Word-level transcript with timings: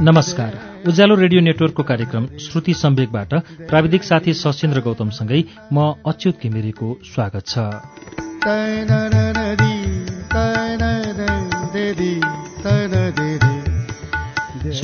नमस्कार। 0.00 0.58
उज्यालो 0.88 1.14
रेडियो 1.14 1.40
नेटवर्कको 1.40 1.82
कार्यक्रम 1.82 2.26
श्रुति 2.26 2.74
सम्वेकबाट 2.74 3.34
प्राविधिक 3.68 4.02
साथी 4.04 4.32
सशेन्द्र 4.34 4.80
गौतमसँगै 4.80 5.44
म 5.72 5.94
अच्युत 6.06 6.34
घिमिरेको 6.42 6.98
स्वागत 7.04 7.46
छ। 7.46 7.58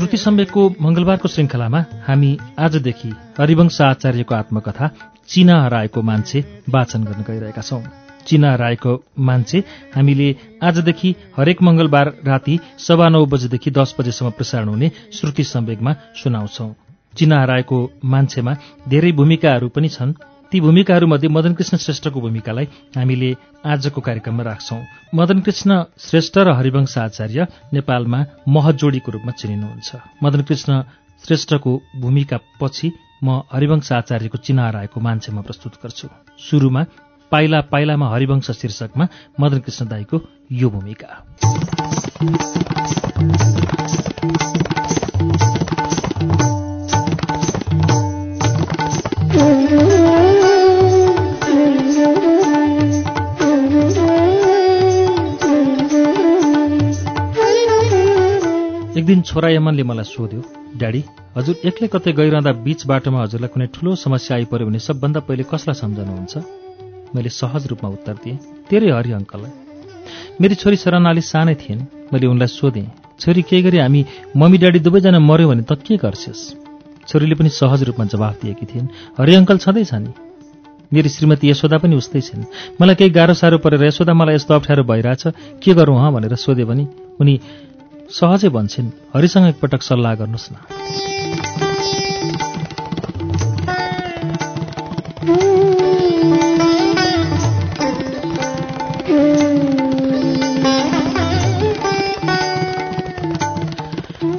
श्रुति 0.03 0.17
सम्वेकको 0.17 0.63
मंगलबारको 0.81 1.29
श्रृङ्खलामा 1.29 1.81
हामी 2.07 2.31
आजदेखि 2.59 3.09
हरिवंश 3.39 3.81
आचार्यको 3.81 4.35
आत्मकथा 4.35 4.89
चिना 5.29 5.61
हराएको 5.63 6.03
मान्छे 6.03 6.41
वाचन 6.71 7.05
गर्न 7.05 7.23
गइरहेका 7.23 7.63
छौं। 7.63 7.81
चिना 8.27 8.53
हराएको 8.53 8.93
मान्छे 9.19 9.59
हामीले 9.95 10.29
आजदेखि 10.63 11.15
हरेक 11.37 11.63
मंगलबार 11.63 12.13
राति 12.27 12.59
सवा 12.79 13.09
नौ 13.09 13.25
बजेदेखि 13.27 13.71
दस 13.71 13.95
बजेसम्म 14.01 14.31
प्रसारण 14.31 14.69
हुने 14.69 14.91
श्रुति 15.13 15.45
सम्वेकमा 15.45 15.95
सुनाउँछौ। 16.23 16.69
चिना 17.19 17.41
हराएको 17.43 17.79
मान्छेमा 18.05 18.57
धेरै 18.89 19.13
भूमिकाहरू 19.13 19.69
पनि 19.69 19.89
छन्। 19.89 20.15
ती 20.53 20.61
भूमिकाहरूमध्ये 20.61 21.29
मदन 21.29 21.55
कृष्ण 21.55 21.77
श्रेष्ठको 21.77 22.21
भूमिकालाई 22.21 22.65
हामीले 22.97 23.37
आजको 23.67 24.01
कार्यक्रममा 24.01 24.43
राख्छौं। 24.43 24.81
मदन 25.15 25.41
कृष्ण 25.41 25.83
श्रेष्ठ 25.99 26.39
र 26.39 26.53
हरिवंश 26.53 26.99
आचार्य 26.99 27.47
नेपालमा 27.73 28.25
महजोडीको 28.49 29.13
रूपमा 29.13 29.33
चिनिनुहुन्छ। 29.33 29.97
मदन 30.23 30.43
कृष्ण 30.43 30.83
श्रेष्ठको 31.25 31.73
भूमिका 32.01 32.39
पछि 32.61 32.93
म 33.25 33.41
हरिवंश 33.53 33.93
आचार्यको 33.93 34.39
चिना 34.39 34.69
हराएको 34.69 35.01
मान्छेमा 35.01 35.41
प्रस्तुत 35.41 35.73
गर्छु। 35.83 36.09
सुरुमा 36.51 36.85
पाइला 37.31 37.61
पाइलामा 37.73 38.07
हरिवंश 38.11 38.51
शीर्षकमा 38.51 39.09
मदन 39.41 39.59
कृष्ण 39.59 39.89
दाईको 39.89 40.21
यो 40.53 40.71
भूमिका। 40.71 41.09
एक 59.03 59.07
दिन 59.07 59.23
छोरा 59.27 59.49
यमनले 59.49 59.83
मलाई 59.83 60.07
सोध्यो 60.07 60.41
ड्याडी 60.79 61.03
हजुर 61.37 61.55
एक्लै 61.69 61.87
कतै 61.91 62.13
गइरहँदा 62.19 62.53
बीच 62.63 62.81
बाटोमा 62.87 63.19
हजुरलाई 63.23 63.51
कुनै 63.51 63.67
ठूलो 63.75 63.95
समस्या 63.99 64.37
आइपर्यो 64.37 64.67
भने 64.71 64.79
सबभन्दा 64.79 65.21
पहिले 65.27 65.45
कसलाई 65.51 65.75
सम्झनुहुन्छ? 65.75 66.35
मैले 67.11 67.31
सहज 67.35 67.67
रूपमा 67.67 67.89
उत्तर 67.99 68.15
दिएँ 68.23 68.39
तेरै 68.71 68.95
हरि 68.95 69.11
अङ्कललाई। 69.19 69.53
मेरी 70.39 70.55
छोरी 70.55 70.77
शरणाली 70.79 71.23
सानै 71.33 71.55
थिइन्। 71.59 71.83
मैले 72.15 72.27
उनलाई 72.31 72.51
सोधेँ 72.55 72.87
छोरी 73.19 73.43
केही 73.43 73.63
गरी 73.67 73.79
हामी 73.83 74.01
मम्मी 74.39 74.59
ड्याडी 74.63 74.79
दुवैजना 74.87 75.19
मऱ्यो 75.19 75.49
भने 75.51 75.63
त 75.67 75.83
के 75.83 75.99
गर्छस्? 75.99 76.43
छोरीले 77.11 77.35
पनि 77.35 77.51
सहज 77.59 77.83
रूपमा 77.83 78.07
जवाफ 78.07 78.35
दिएकी 78.39 78.67
थिइन् 78.71 78.93
हरि 79.19 79.35
अङ्कल 79.35 79.59
छँदैछ 79.67 79.95
नि। 79.99 80.13
मेरी 80.93 81.09
श्रीमती 81.09 81.51
यशोदा 81.51 81.77
पनि 81.83 81.97
उस्तै 81.97 82.21
छिन्। 82.21 82.45
मलाई 82.79 82.95
केही 82.95 83.11
गाह्रो 83.11 83.35
साह्रो 83.35 83.59
परेर 83.65 83.85
यशोदा 83.91 84.15
मलाई 84.15 84.35
यस्तो 84.39 84.55
अप्ठ्यारो 84.55 84.85
भइरहेछ। 84.85 85.23
के 85.59 85.73
गरौँ 85.75 85.99
हँ? 85.99 86.13
भनेर 86.15 86.35
सोधे 86.37 86.65
भने 86.71 86.87
उनी 87.21 87.35
सहजै 88.13 88.49
भन्छन्। 88.57 88.89
हरिसँग 89.15 89.47
एकपटक 89.49 89.83
सल्लाह 89.83 90.15
गर्नुहोस् 90.21 90.53
न। 90.53 90.55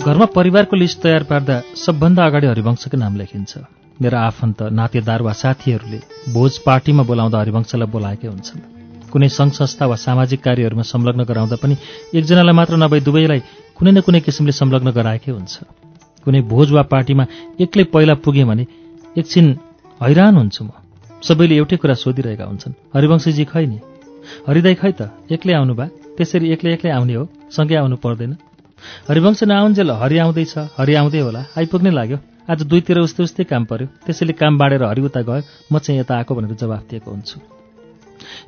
घरमा 0.05 0.25
परिवारको 0.37 0.75
लिस्ट 0.75 0.97
तयार 1.01 1.23
पार्दा 1.23 1.55
सबभन्दा 1.75 2.25
अगाडि 2.25 2.47
हरिवंशकै 2.47 2.97
नाम 2.97 3.15
लेखिन्छ। 3.17 3.51
मेरा 4.01 4.19
आफन्त 4.29 4.59
नातेदार 4.79 5.21
वा 5.21 5.33
साथीहरूले 5.33 5.99
भोज 6.33 6.53
पार्टीमा 6.67 7.03
बोलाउँदा 7.09 7.37
हरिवंशलाई 7.39 7.89
बोलाएकै 7.89 8.27
हुन्छन्। 8.27 8.61
कुनै 9.11 9.29
सङ्घ 9.29 9.53
संस्था 9.53 9.85
वा 9.85 9.95
सामाजिक 9.95 10.39
कार्यहरूमा 10.41 10.85
संलग्न 10.93 11.21
गराउँदा 11.23 11.55
पनि 11.61 11.75
एकजनालाई 12.17 12.55
मात्र 12.59 12.75
नभई 12.83 12.99
दुवैलाई 12.99 13.41
कुनै 13.77 13.91
न 13.91 13.99
कुनै 14.05 14.19
किसिमले 14.19 14.51
संलग्न 14.51 14.89
गराएकै 14.91 15.31
हुन्छ। 15.31 15.53
कुनै 16.23 16.41
भोज 16.51 16.67
वा 16.75 16.83
पार्टीमा 16.93 17.23
एक्लै 17.59 17.83
पहिला 17.93 18.13
पुगेँ 18.23 18.45
भने 18.45 18.63
एकछिन 19.17 19.45
हैरान 20.01 20.33
हुन्छु 20.35 20.61
म। 20.63 20.69
सबैले 21.23 21.55
एउटै 21.55 21.77
कुरा 21.77 21.95
सोधिरहेका 22.03 22.45
हुन्छन्। 22.45 22.73
हरिवंशजी 22.95 23.45
खै 23.51 23.65
नि? 23.65 23.77
हरिदाई 24.47 24.75
खै 24.81 24.91
त? 24.99 25.01
एक्लै 25.31 25.53
आउनु 25.59 25.73
भए 25.79 25.89
त्यसरी 26.17 26.47
एक्लै 26.55 26.73
एक्लै 26.75 26.91
आउने 26.91 27.13
हो। 27.13 27.23
सँगै 27.55 27.75
आउनु 27.81 27.95
पर्दैन। 28.03 28.31
हरिवंश 29.09 29.39
नआउन्जेल 29.51 29.89
हरि 30.01 30.17
आउँदैछ। 30.23 30.53
हरि 30.77 30.93
आउँदै 30.99 31.21
होला। 31.27 31.41
आइपुग्नै 31.57 31.91
लाग्यो। 31.91 32.17
आज 32.51 32.59
दुईतिर 32.67 32.97
उस्तै 33.07 33.23
उस्तै 33.23 33.43
काम 33.51 33.63
पर्यो। 33.71 33.87
त्यसैले 34.05 34.33
काम 34.41 34.53
बाँडेर 34.59 34.83
हरि 34.83 35.01
उता 35.07 35.21
गयो। 35.27 35.43
म 35.71 35.79
चाहिँ 35.79 35.99
यता 35.99 36.13
आएको 36.19 36.31
भनेर 36.35 36.55
जवाफ 36.59 36.83
दिएको 36.91 37.09
हुन्छु। 37.11 37.52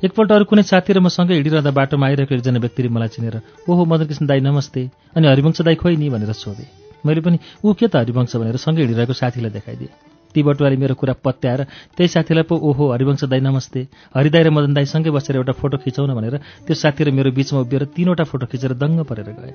एकपल्ट 0.04 0.30
अरू 0.32 0.44
कुनै 0.50 0.62
साथी 0.62 0.92
र 0.92 0.98
म 1.00 1.08
सँगै 1.08 1.34
हिँडिरहँदा 1.38 1.70
बाटोमा 1.70 2.06
आइरहेको 2.06 2.34
एकजना 2.34 2.58
व्यक्तिले 2.64 2.88
मलाई 2.88 3.08
चिनेर 3.14 3.36
ओहो 3.68 3.82
मदनकृष्ण 3.84 4.26
दाई 4.26 4.40
नमस्ते। 4.40 4.82
अनि 5.16 5.26
हरिवंश 5.28 5.60
दाई 5.62 5.74
खोइ 5.78 5.96
नि? 5.96 6.08
भनेर 6.10 6.32
सोधेँ। 6.32 6.68
मैले 7.06 7.20
पनि 7.20 7.38
ऊ 7.64 7.72
के 7.74 7.86
त 7.86 7.96
हरिवंश? 8.02 8.36
भनेर 8.36 8.56
सँगै 8.56 8.80
हिँडिरहेको 8.82 9.12
साथीलाई 9.12 9.50
देखाइदिएँ। 9.56 9.92
ती 10.34 10.42
बटुवाले 10.42 10.76
मेरो 10.76 10.94
कुरा 11.00 11.14
पत्याएर 11.24 11.60
त्यही 11.96 12.08
साथीलाई 12.12 12.44
पो 12.44 12.54
ओहो 12.60 12.92
हरिवंश 12.92 13.24
दाई 13.24 13.40
नमस्ते। 13.40 13.80
हरिदाई 14.12 14.42
र 14.42 14.50
मदन 14.52 14.74
दाई 14.76 14.84
सँगै 14.84 15.10
बसेर 15.10 15.36
एउटा 15.40 15.52
फोटो 15.56 15.76
खिचाउन 15.80 16.12
भनेर 16.12 16.36
त्यो 16.68 16.74
साथी 16.76 17.08
र 17.08 17.10
मेरो 17.16 17.32
बिचमा 17.32 17.64
उभिएर 17.64 17.84
तीनवटा 17.96 18.24
फोटो 18.28 18.46
खिचेर 18.52 18.76
दङ्ग 18.76 19.08
परेर 19.08 19.32
गए। 19.32 19.52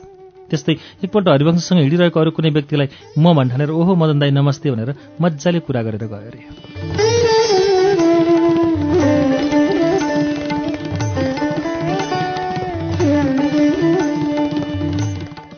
त्यस्तै 0.50 0.74
एकपल्ट 1.06 1.28
हरिवंशसँग 1.30 1.80
हिँडिरहेको 1.86 2.18
अरू 2.20 2.32
कुनै 2.34 2.50
व्यक्तिलाई 2.58 2.88
म 3.14 3.26
भन्ठानेर 3.38 3.70
ओहो 3.72 3.94
मदन 3.94 4.18
दाई 4.20 4.32
नमस्ते 4.34 4.74
भनेर 4.74 4.90
मजाले 5.22 5.60
कुरा 5.62 5.82
गरेर 5.86 6.04
गयो 6.10 6.18
अरे। 6.18 7.21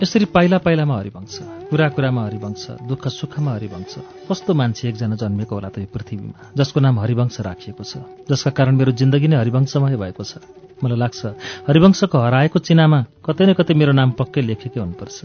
यसरी 0.03 0.25
पाइला 0.35 0.57
पाइलामा 0.59 0.95
हरिवंश 0.99 1.35
कुरा 1.71 1.87
कुरामा 1.95 2.21
हरिवंश 2.25 2.63
दुःख 2.91 3.07
सुखमा 3.07 3.51
हरिवंश 3.53 3.93
कस्तो 4.27 4.51
मान्छे 4.53 4.83
एकजना 4.89 5.15
जन्मेको 5.15 5.55
होला 5.55 5.69
त 5.71 5.79
यो 5.79 5.87
पृथ्वीमा? 5.95 6.51
जसको 6.59 6.79
नाम 6.83 6.99
हरिवंश 6.99 7.39
राखिएको 7.39 7.83
छ। 7.87 8.03
जसका 8.27 8.51
कारण 8.51 8.75
मेरो 8.75 8.91
जिन्दगी 8.99 9.27
नै 9.31 9.39
हरिवंशमय 9.39 9.95
भएको 9.95 10.23
छ। 10.27 10.43
मलाई 10.83 10.99
लाग्छ 10.99 11.21
हरिवंशको 11.71 12.17
हराएको 12.19 12.59
चिनामा 12.59 12.99
कतै 13.23 13.43
न 13.47 13.49
कतै 13.55 13.73
मेरो 13.79 13.95
नाम 13.95 14.09
पक्कै 14.19 14.41
लेखेकै 14.43 14.79
हुनुपर्छ। 14.83 15.17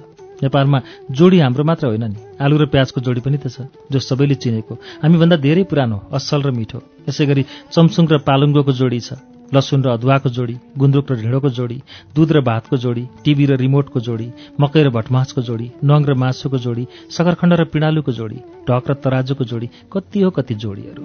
नेपालमा 0.47 0.79
जोडी 1.11 1.39
हाम्रो 1.43 1.63
मात्र 1.67 1.85
होइन 1.91 2.05
नि। 2.15 2.19
आलु 2.39 2.55
र 2.63 2.65
प्याजको 2.71 3.03
जोडी 3.03 3.21
पनि 3.27 3.39
त 3.43 3.51
छ 3.51 3.67
जो 3.91 3.99
सबैले 3.99 4.39
चिनेको। 4.39 4.75
हामीभन्दा 5.03 5.37
धेरै 5.43 5.67
पुरानो 5.67 5.99
असल 6.15 6.41
र 6.47 6.55
मिठो। 6.55 6.79
यसै 7.11 7.27
गरी 7.27 7.43
चम्सुङ 7.75 8.05
र 8.15 8.23
पालुङ्गोको 8.23 8.73
जोडी 8.79 9.01
छ। 9.03 9.19
लसुन 9.55 9.83
र 9.85 9.89
अदुवाको 9.89 10.29
जोडी 10.29 10.57
गुन्द्रुक 10.79 11.11
र 11.11 11.15
ढिँडोको 11.21 11.49
जोडी 11.59 11.79
दुध 12.15 12.33
र 12.33 12.41
भातको 12.45 12.77
जोडी 12.77 13.05
टिभी 13.25 13.45
र 13.47 13.57
रिमोटको 13.57 14.01
जोडी 14.01 14.29
मकै 14.61 14.83
र 14.85 14.89
भटमासको 14.93 15.41
जोडी 15.43 15.67
नङ 15.85 16.05
र 16.05 16.15
मासुको 16.15 16.59
जोडी 16.59 16.85
सकरखण्ड 17.17 17.53
र 17.61 17.65
पिँडालुको 17.73 18.13
जोडी 18.13 18.39
ढक 18.69 18.85
र 18.91 18.95
तराजुको 19.05 19.45
जोडी 19.45 19.69
कति 19.93 20.21
हो 20.21 20.31
कति 20.37 20.55
जोडीहरू? 20.55 21.03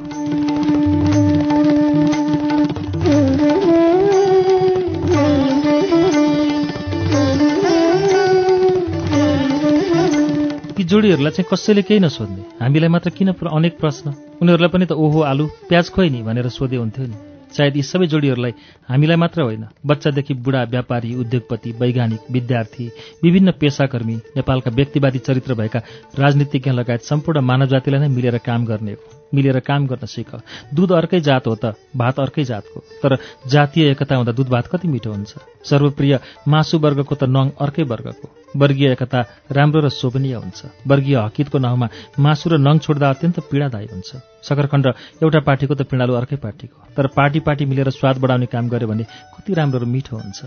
ती 10.75 10.83
जोडीहरूलाई 10.83 11.31
चाहिँ 11.31 11.47
कसैले 11.47 11.81
केही 11.87 11.99
नसोध्ने? 11.99 12.43
हामीलाई 12.59 12.89
मात्र 12.91 13.09
किन 13.17 13.31
अनेक 13.31 13.79
प्रश्न? 13.79 14.13
उनीहरूलाई 14.41 14.69
पनि 14.69 14.85
त 14.85 14.91
ओहो 14.91 15.19
आलु 15.31 15.47
प्याज 15.69 15.89
खोइ 15.95 16.09
नि 16.09 16.19
भनेर 16.27 16.49
सोधे 16.49 16.75
हुन्थ्यो 16.75 17.07
नि। 17.07 17.32
सायद 17.57 17.75
यी 17.77 17.83
सबै 17.83 18.07
जोडीहरूलाई 18.07 18.53
हामीलाई 18.89 19.15
मात्र 19.15 19.41
होइन 19.41 19.65
बच्चादेखि 19.85 20.33
बुढा 20.33 20.63
व्यापारी 20.63 21.15
उद्योगपति 21.15 21.71
वैज्ञानिक 21.71 22.31
विद्यार्थी 22.31 22.87
विभिन्न 23.23 23.51
पेसाकर्मी 23.51 24.15
नेपालका 24.35 24.71
व्यक्तिवादी 24.71 25.19
चरित्र 25.19 25.53
भएका 25.53 25.79
राजनीतिज्ञ 26.19 26.71
लगायत 26.71 27.01
सम्पूर्ण 27.01 27.41
मानव 27.41 27.65
जातिलाई 27.65 27.99
नै 27.99 28.07
मिलेर 28.07 28.37
काम 28.37 28.65
गर्ने 28.65 28.91
हो। 28.91 29.21
मिलेर 29.33 29.59
काम 29.59 29.87
गर्न 29.87 30.05
सिक 30.05 30.35
दुध 30.73 30.91
अर्कै 30.91 31.19
जात 31.19 31.47
हो 31.47 31.55
त 31.55 31.73
भात 31.97 32.19
अर्कै 32.19 32.43
जातको। 32.43 32.79
तर 33.03 33.17
जातीय 33.47 33.91
एकता 33.91 34.15
हुँदा 34.15 34.31
दुध 34.31 34.49
भात 34.49 34.67
कति 34.67 34.87
मिठो 34.87 35.11
हुन्छ? 35.11 35.33
सर्वप्रिय 35.63 36.19
मासु 36.47 36.79
वर्गको 36.79 37.15
त 37.15 37.23
नङ 37.23 37.49
अर्कै 37.59 37.83
वर्गको। 37.83 38.42
वर्गीय 38.55 38.91
एकता 38.91 39.19
राम्रो 39.51 39.79
र 39.81 39.89
शोभनीय 39.91 40.35
हुन्छ। 40.35 40.59
वर्गीय 40.87 41.17
हकितको 41.17 41.57
नाउँमा 41.57 41.87
मासु 42.19 42.49
र 42.49 42.57
नङ 42.57 42.77
छोड्दा 42.79 43.09
अत्यन्त 43.09 43.39
पीडादायी 43.51 43.87
हुन्छ। 43.91 44.09
सकरखण्ड 44.41 44.85
एउटा 45.23 45.39
पार्टीको 45.39 45.73
त 45.75 45.81
पीडालु 45.85 46.13
अर्कै 46.13 46.37
पार्टीको। 46.37 46.77
तर 46.95 47.07
पार्टी 47.17 47.39
पार्टी 47.39 47.65
मिलेर 47.65 47.89
स्वाद 47.89 48.17
बढाउने 48.19 48.45
काम 48.47 48.69
गर्यो 48.69 48.87
भने 48.87 49.03
कति 49.33 49.53
राम्रो 49.53 49.79
र 49.79 49.85
मिठो 49.85 50.17
हुन्छ। 50.17 50.39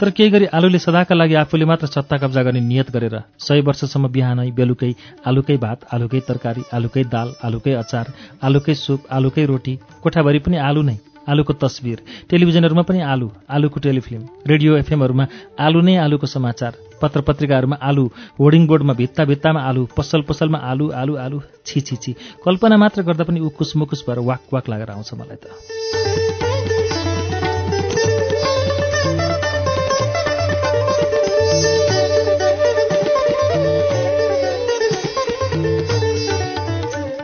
तर 0.00 0.10
केही 0.10 0.30
गरी 0.30 0.46
आलुले 0.52 0.78
सदाका 0.78 1.14
लागि 1.14 1.34
आफूले 1.34 1.64
मात्र 1.64 1.86
सत्ता 1.86 2.16
कब्जा 2.18 2.42
गर्ने 2.42 2.60
नियत 2.60 2.90
गरेर 2.92 3.16
सय 3.40 3.60
वर्षसम्म 3.64 4.08
बिहानै 4.12 4.50
बेलुकै 4.52 4.92
आलुकै 5.26 5.56
भात 5.56 5.88
आलुकै 5.94 6.20
तरकारी 6.28 6.62
आलुकै 6.76 7.04
दाल 7.08 7.32
आलुकै 7.40 7.72
अचार 7.74 8.12
आलुकै 8.42 8.74
सुप 8.74 9.08
आलुकै 9.10 9.44
रोटी 9.46 9.74
कोठाभरि 10.02 10.38
पनि 10.44 10.56
आलु 10.60 10.82
नै 10.82 10.96
आलुको 11.28 11.52
तस्बिर 11.54 11.98
टेलिभिजनहरूमा 12.30 12.82
पनि 12.82 13.00
आलु 13.02 13.28
आलुको 13.50 13.80
टेलिफिल्म। 13.80 14.22
रेडियो 14.46 14.76
एफएमहरूमा 14.76 15.26
आलु 15.60 15.80
नै 15.80 15.96
आलुको 15.96 16.26
समाचार। 16.26 16.72
पत्र 17.02 17.20
पत्रिकाहरूमा 17.26 17.76
आलु 17.82 18.04
होर्डिङ 18.38 18.66
बोर्डमा 18.66 18.92
भित्ता 18.94 19.24
भित्तामा 19.24 19.60
आलु 19.68 19.86
पसल 19.96 20.22
पसलमा 20.28 20.58
आलु 20.70 20.90
आलु 20.94 21.16
आलु 21.18 21.40
छि 21.66 21.80
छि 21.80 21.96
छि। 21.96 22.12
कल्पना 22.44 22.76
मात्र 22.76 23.02
गर्दा 23.02 23.24
पनि 23.24 23.40
उकुस 23.40 23.76
मुकुस 23.76 24.04
भएर 24.08 24.18
वाक 24.28 24.42
वाक 24.52 24.68
लागेर 24.68 24.90
आउँछ 24.90 25.14
मलाई 25.14 25.36
त। 25.36 25.46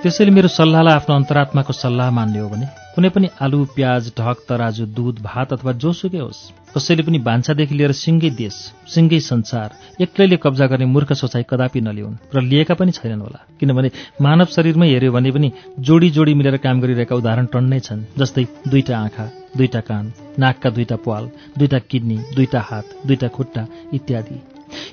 त्यसैले 0.03 0.31
मेरो 0.31 0.49
सल्लाहलाई 0.49 0.95
आफ्नो 0.95 1.15
अन्तरात्माको 1.15 1.73
सल्लाह 1.75 2.11
मान्ने 2.11 2.39
हो 2.39 2.49
भने 2.49 2.67
कुनै 2.99 3.11
पनि 3.15 3.29
आलु 3.45 3.59
प्याज 3.75 4.07
ढक 4.19 4.39
तराजु 4.47 4.85
दुध 4.95 5.19
भात 5.25 5.53
अथवा 5.57 5.73
जोसुकै 5.83 6.21
होस् 6.23 6.39
कसैले 6.75 7.03
पनि 7.09 7.19
भान्सादेखि 7.27 7.75
लिएर 7.79 7.93
सिङ्गै 7.99 8.31
देश 8.41 8.57
सिङ्गै 8.95 9.21
संसार 9.27 9.69
एक्लैले 10.05 10.39
कब्जा 10.45 10.67
गर्ने 10.73 10.87
मूर्ख 10.95 11.13
सोचाइ 11.21 11.45
कदापि 11.51 11.81
नलिउन् 11.89 12.17
र 12.35 12.43
लिएका 12.47 12.75
पनि 12.81 12.93
छैनन् 12.97 13.23
होला। 13.27 13.41
किनभने 13.61 13.91
मानव 14.27 14.49
शरीरमै 14.57 14.89
हेऱ्यो 14.93 15.13
भने 15.17 15.31
पनि 15.37 15.49
जोडी 15.91 16.09
जोडी 16.17 16.35
मिलेर 16.41 16.57
काम 16.65 16.81
गरिरहेका 16.83 17.21
उदाहरण 17.23 17.47
टन्नै 17.55 17.81
छन् 17.87 18.03
जस्तै 18.19 18.45
दुईटा 18.67 18.99
आँखा 18.99 19.29
दुईटा 19.55 19.81
कान 19.91 20.11
नाकका 20.43 20.75
दुईटा 20.77 20.97
प्वाल 21.07 21.31
दुईटा 21.59 21.79
किडनी 21.91 22.19
दुईटा 22.35 22.65
हात 22.71 22.99
दुईटा 23.07 23.29
खुट्टा 23.39 23.63
इत्यादि। 24.01 24.41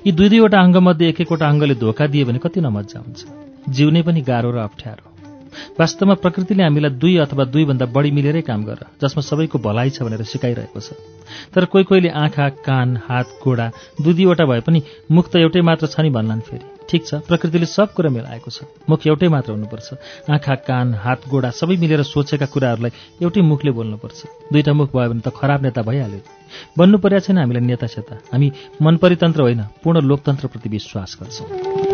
यी 0.06 0.12
दुई 0.12 0.28
दुईवटा 0.28 0.62
अङ्गमध्ये 0.62 1.08
एक 1.08 1.20
एकवटा 1.26 1.50
अङ्गले 1.50 1.74
धोका 1.82 2.06
दिए 2.14 2.24
भने 2.30 2.38
कति 2.46 2.66
नमजा 2.68 2.98
हुन्छ। 3.02 3.20
जिउनै 3.74 4.06
पनि 4.06 4.20
गाह्रो 4.30 4.54
र 4.54 4.64
अप्ठ्यारो। 4.68 5.15
वास्तवमा 5.78 6.14
प्रकृतिले 6.24 6.62
हामीलाई 6.62 6.90
दुई 7.02 7.16
अथवा 7.24 7.44
दुईभन्दा 7.54 7.86
बढी 7.96 8.10
मिलेरै 8.10 8.42
काम 8.42 8.64
गर 8.64 8.80
जसमा 9.02 9.22
सबैको 9.22 9.58
भलाइ 9.58 9.90
छ 9.90 10.02
भनेर 10.02 10.22
सिकाइरहेको 10.24 10.80
छ। 10.80 10.92
तर 11.54 11.64
कोही 11.72 11.84
कोहीले 11.84 12.08
आँखा 12.08 12.48
कान 12.66 12.96
हात 13.08 13.28
गोडा 13.44 13.66
दुई 14.00 14.14
दुईवटा 14.14 14.44
भए 14.46 14.60
पनि 14.66 14.82
मुख 15.10 15.26
त 15.32 15.36
एउटै 15.42 15.60
मात्र 15.60 15.86
छ 15.86 16.00
नि 16.00 16.10
भन्लान् 16.10 16.46
फेरि। 16.46 16.64
ठिक 16.86 17.02
छ 17.06 17.14
प्रकृतिले 17.26 17.66
सब 17.66 17.92
कुरा 17.98 18.10
मिलाएको 18.14 18.50
छ। 18.50 18.62
मुख 18.86 19.06
एउटै 19.06 19.28
मात्र 19.28 19.52
हुनुपर्छ। 19.52 20.30
आँखा 20.30 20.54
कान 20.68 20.94
हात 20.94 21.26
गोडा 21.26 21.50
सबै 21.50 21.76
मिलेर 21.82 22.02
सोचेका 22.06 22.46
कुराहरूलाई 22.46 22.92
एउटै 23.22 23.42
मुखले 23.42 23.70
बोल्नुपर्छ। 23.74 24.20
दुईटा 24.54 24.72
मुख 24.72 24.94
भयो 24.94 25.08
भने 25.10 25.22
त 25.26 25.34
खराब 25.34 25.66
नेता 25.66 25.82
भइहाल्यो। 25.82 26.20
बन्नु 26.78 26.96
पर्या 27.02 27.18
छैन 27.26 27.38
हामीलाई 27.42 27.64
नेता 27.66 27.86
सेता 27.90 28.14
हामी 28.30 28.52
मन 28.78 28.96
परितन्त्र 29.02 29.40
होइन 29.42 29.62
पूर्ण 29.82 30.06
लोकतन्त्रप्रति 30.06 30.68
विश्वास 30.68 31.18
गर्छौँ। 31.18 31.85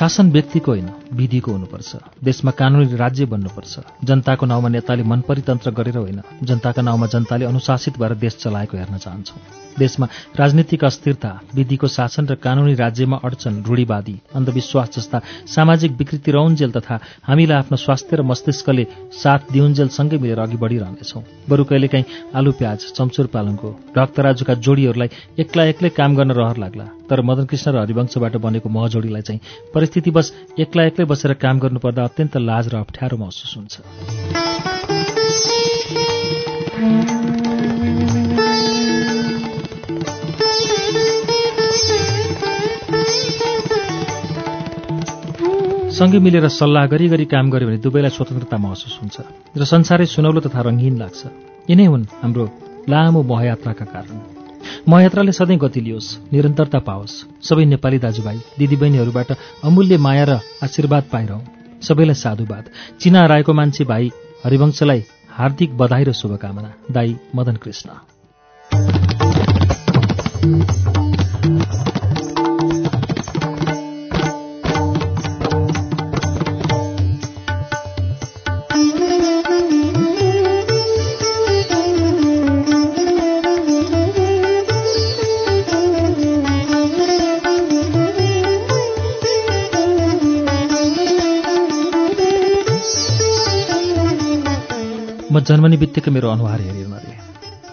शासन 0.00 0.30
व्यक्तिको 0.30 0.72
होइन। 0.72 0.99
विधिको 1.20 1.52
हुनुपर्छ। 1.52 1.90
देशमा 2.24 2.50
कानूनी 2.56 2.96
राज्य 2.96 3.24
बन्नुपर्छ। 3.28 3.74
जनताको 4.04 4.46
नाउँमा 4.46 4.68
नेताले 4.68 5.02
मन 5.04 5.20
परितन्त्र 5.28 5.70
गरेर 5.70 5.96
होइन 5.98 6.20
जनताका 6.42 6.82
नाउँमा 6.82 7.06
जनताले 7.06 7.44
अनुशासित 7.44 7.98
भएर 8.00 8.14
देश 8.16 8.36
चलाएको 8.40 8.76
हेर्न 8.76 8.96
चाहन्छौँ। 8.98 9.40
देशमा 9.78 10.06
राजनीतिक 10.36 10.84
अस्थिरता 10.84 11.30
विधिको 11.54 11.86
शासन 11.88 12.26
र 12.26 12.34
कानूनी 12.36 12.74
राज्यमा 12.74 13.16
अडचन 13.24 13.62
रूढीवादी 13.62 14.16
अन्धविश्वास 14.34 14.88
जस्ता 14.96 15.20
सामाजिक 15.46 15.92
विकृति 15.92 16.30
रहन्जेल 16.30 16.70
तथा 16.72 16.98
हामीलाई 17.24 17.58
आफ्नो 17.58 17.76
स्वास्थ्य 17.76 18.16
र 18.16 18.22
मस्तिष्कले 18.22 18.84
साथ 19.14 19.52
दिउन्जेल 19.52 19.88
सँगै 19.88 20.18
मिलेर 20.18 20.38
अघि 20.40 20.56
बढिरहनेछौँ। 20.56 21.22
बरु 21.48 21.64
कहिलेकाहीँ 21.64 22.04
आलु 22.34 22.52
प्याज 22.52 22.78
चम्चुर 22.96 23.26
पालङको 23.34 23.68
ढक्तराजुका 23.96 24.54
जोडीहरूलाई 24.58 25.08
एक्ला 25.38 25.64
एक्लै 25.72 25.90
काम 25.90 26.16
गर्न 26.16 26.30
रहर 26.32 26.56
लाग्ला। 26.56 26.86
तर 27.10 27.20
मदन 27.20 27.44
कृष्ण 27.50 27.70
र 27.70 27.78
हरिवंशबाट 27.80 28.36
बनेको 28.36 28.68
महजोडीलाई 28.68 29.22
चाहिँ 29.22 29.40
परिस्थितिवश 29.74 30.32
एक्ला 30.58 30.82
एक्लै 30.84 31.04
बसेर 31.10 31.32
काम 31.42 31.58
गर्नुपर्दा 31.58 32.02
अत्यन्त 32.04 32.36
लाज 32.48 32.64
र 32.72 32.74
अप्ठ्यारो 32.84 33.16
महसुस 33.18 33.52
हुन्छ। 33.56 33.74
सँगै 46.00 46.18
मिलेर 46.24 46.48
सल्लाह 46.48 46.86
गरी 46.86 47.06
गरी 47.12 47.24
काम 47.28 47.50
गर्यो 47.52 47.68
भने 47.68 47.78
दुवैलाई 47.84 48.12
स्वतन्त्रता 48.16 48.56
महसुस 48.56 48.94
हुन्छ 49.02 49.16
र 49.52 49.62
संसारै 49.68 50.06
सुनौलो 50.08 50.40
तथा 50.46 50.60
रङ्गीन 50.68 50.94
लाग्छ। 50.96 51.20
यिनै 51.70 51.86
हुन् 51.92 52.10
हाम्रो 52.22 52.44
लामो 52.88 53.20
महयात्राका 53.22 53.84
कारण। 53.84 54.29
महयात्राले 54.88 55.32
सधैँ 55.32 55.58
गति 55.58 55.80
लियोस् 55.80 56.32
निरन्तरता 56.32 56.78
पाओस्। 56.78 57.24
सबै 57.48 57.64
नेपाली 57.64 57.98
दाजुभाइ 57.98 58.38
दिदीबहिनीहरूबाट 58.58 59.32
अमूल्य 59.64 59.98
माया 59.98 60.24
र 60.24 60.40
आशीर्वाद 60.62 61.04
पाइरहँ। 61.12 61.46
सबैलाई 61.82 62.14
साधुवाद। 62.14 62.64
चिना 63.00 63.22
हराएको 63.22 63.52
मान्छे 63.52 63.84
भाइ 63.84 64.10
हरिवंशलाई 64.44 65.04
हार्दिक 65.30 65.76
बधाई 65.78 66.04
र 66.04 66.12
शुभकामना। 66.12 66.72
दाई 66.90 67.16
मदन 67.36 67.56
कृष्ण। 67.56 67.90
जन्मने 95.40 95.76
बित्तिकै 95.76 96.10
मेरो 96.10 96.28
अनुहार 96.30 96.60
हेरियो 96.60 96.88
नरे 96.88 97.16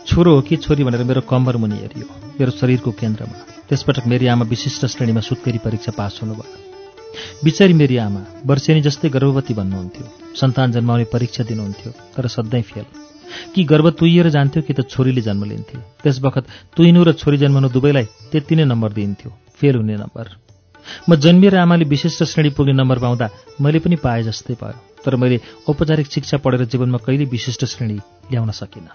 छोरो 0.08 0.36
हो 0.36 0.42
कि 0.42 0.56
छोरी 0.56 0.84
भनेर 0.84 1.04
मेरो 1.04 1.22
कम्बर 1.22 1.58
मुनि 1.58 1.76
हेरियो 1.76 2.08
मेरो 2.40 2.52
शरीरको 2.52 2.92
केन्द्रमा। 2.92 3.36
त्यसपटक 3.70 4.08
मेरी 4.08 4.28
आमा 4.28 4.46
विशिष्ट 4.46 4.86
श्रेणीमा 4.86 5.20
सुत्केरी 5.20 5.58
परीक्षा 5.58 5.92
पास 5.98 6.20
हुनुभयो। 6.24 6.56
बिचारी 7.44 7.74
मेरी 7.74 7.98
आमा 7.98 8.22
वर्षेनी 8.46 8.82
जस्तै 8.82 9.10
गर्भवती 9.10 9.54
भन्नुहुन्थ्यो। 9.54 10.36
सन्तान 10.36 10.72
जन्माउने 10.72 11.04
परीक्षा 11.04 11.44
दिनुहुन्थ्यो 11.44 11.92
तर 12.16 12.28
सधैँ 12.28 12.62
फेल। 12.62 12.86
कि 13.56 13.64
गर्भ 13.64 13.90
तुइएर 13.90 14.30
जान्थ्यो 14.30 14.64
कि 14.64 14.74
त 14.74 14.82
छोरीले 14.90 15.22
जन्म 15.22 15.44
लिन्थ्यो। 15.44 15.82
त्यस 16.04 16.20
बखत 16.20 16.46
तुइनु 16.78 17.04
र 17.04 17.14
छोरी 17.14 17.38
जन्माउनु 17.38 17.70
दुवैलाई 17.70 18.06
त्यति 18.32 18.56
नै 18.56 18.66
नम्बर 18.66 18.92
दिइन्थ्यो। 18.92 19.32
फेल 19.56 19.76
हुने 19.76 19.96
नम्बर। 19.96 20.47
म 21.10 21.16
जन्मिएर 21.16 21.56
आमाले 21.56 21.86
विशिष्ट 21.86 22.24
श्रेणी 22.24 22.50
पुग्ने 22.50 22.74
नम्बर 22.74 23.00
पाउँदा 23.00 23.30
मैले 23.62 23.80
पनि 23.80 23.96
पाए 23.96 24.24
जस्तै 24.24 24.54
भयो। 24.54 25.04
तर 25.06 25.16
मैले 25.16 25.40
औपचारिक 25.70 26.08
शिक्षा 26.08 26.38
पढेर 26.38 26.66
जीवनमा 26.66 26.98
कहिले 26.98 27.26
विशिष्ट 27.26 27.66
श्रेणी 27.66 27.98
ल्याउन 28.32 28.52
सकिनँ। 28.52 28.92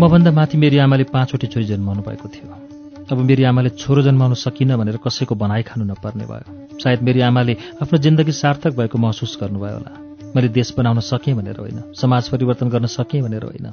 मभन्दा 0.00 0.30
माथि 0.30 0.56
मेरी 0.58 0.78
आमाले 0.78 1.04
पाँचवटी 1.04 1.46
छोरी 1.46 1.64
जन्माउनु 1.66 2.02
भएको 2.02 2.28
थियो। 2.28 2.79
अब 3.10 3.18
मेरी 3.18 3.42
आमाले 3.44 3.70
छोरो 3.72 4.02
जन्माउन 4.02 4.34
सकिनँ 4.34 4.76
भनेर 4.78 4.96
कसैको 4.96 5.34
बनाइ 5.34 5.62
खानु 5.62 5.84
नपर्ने 5.84 6.24
भयो। 6.24 6.78
सायद 6.78 7.02
मेरी 7.02 7.20
आमाले 7.20 7.56
आफ्नो 7.82 7.98
जिन्दगी 7.98 8.32
सार्थक 8.32 8.76
भएको 8.76 8.98
महसुस 8.98 9.36
गर्नुभयो 9.40 9.74
होला। 9.74 9.92
मैले 10.36 10.48
देश 10.48 10.70
बनाउन 10.78 11.00
सकेँ 11.02 11.34
भनेर 11.34 11.58
होइन 11.58 11.82
समाज 11.92 12.28
परिवर्तन 12.28 12.68
गर्न 12.70 12.86
सकेँ 12.86 13.22
भनेर 13.22 13.42
होइन 13.42 13.66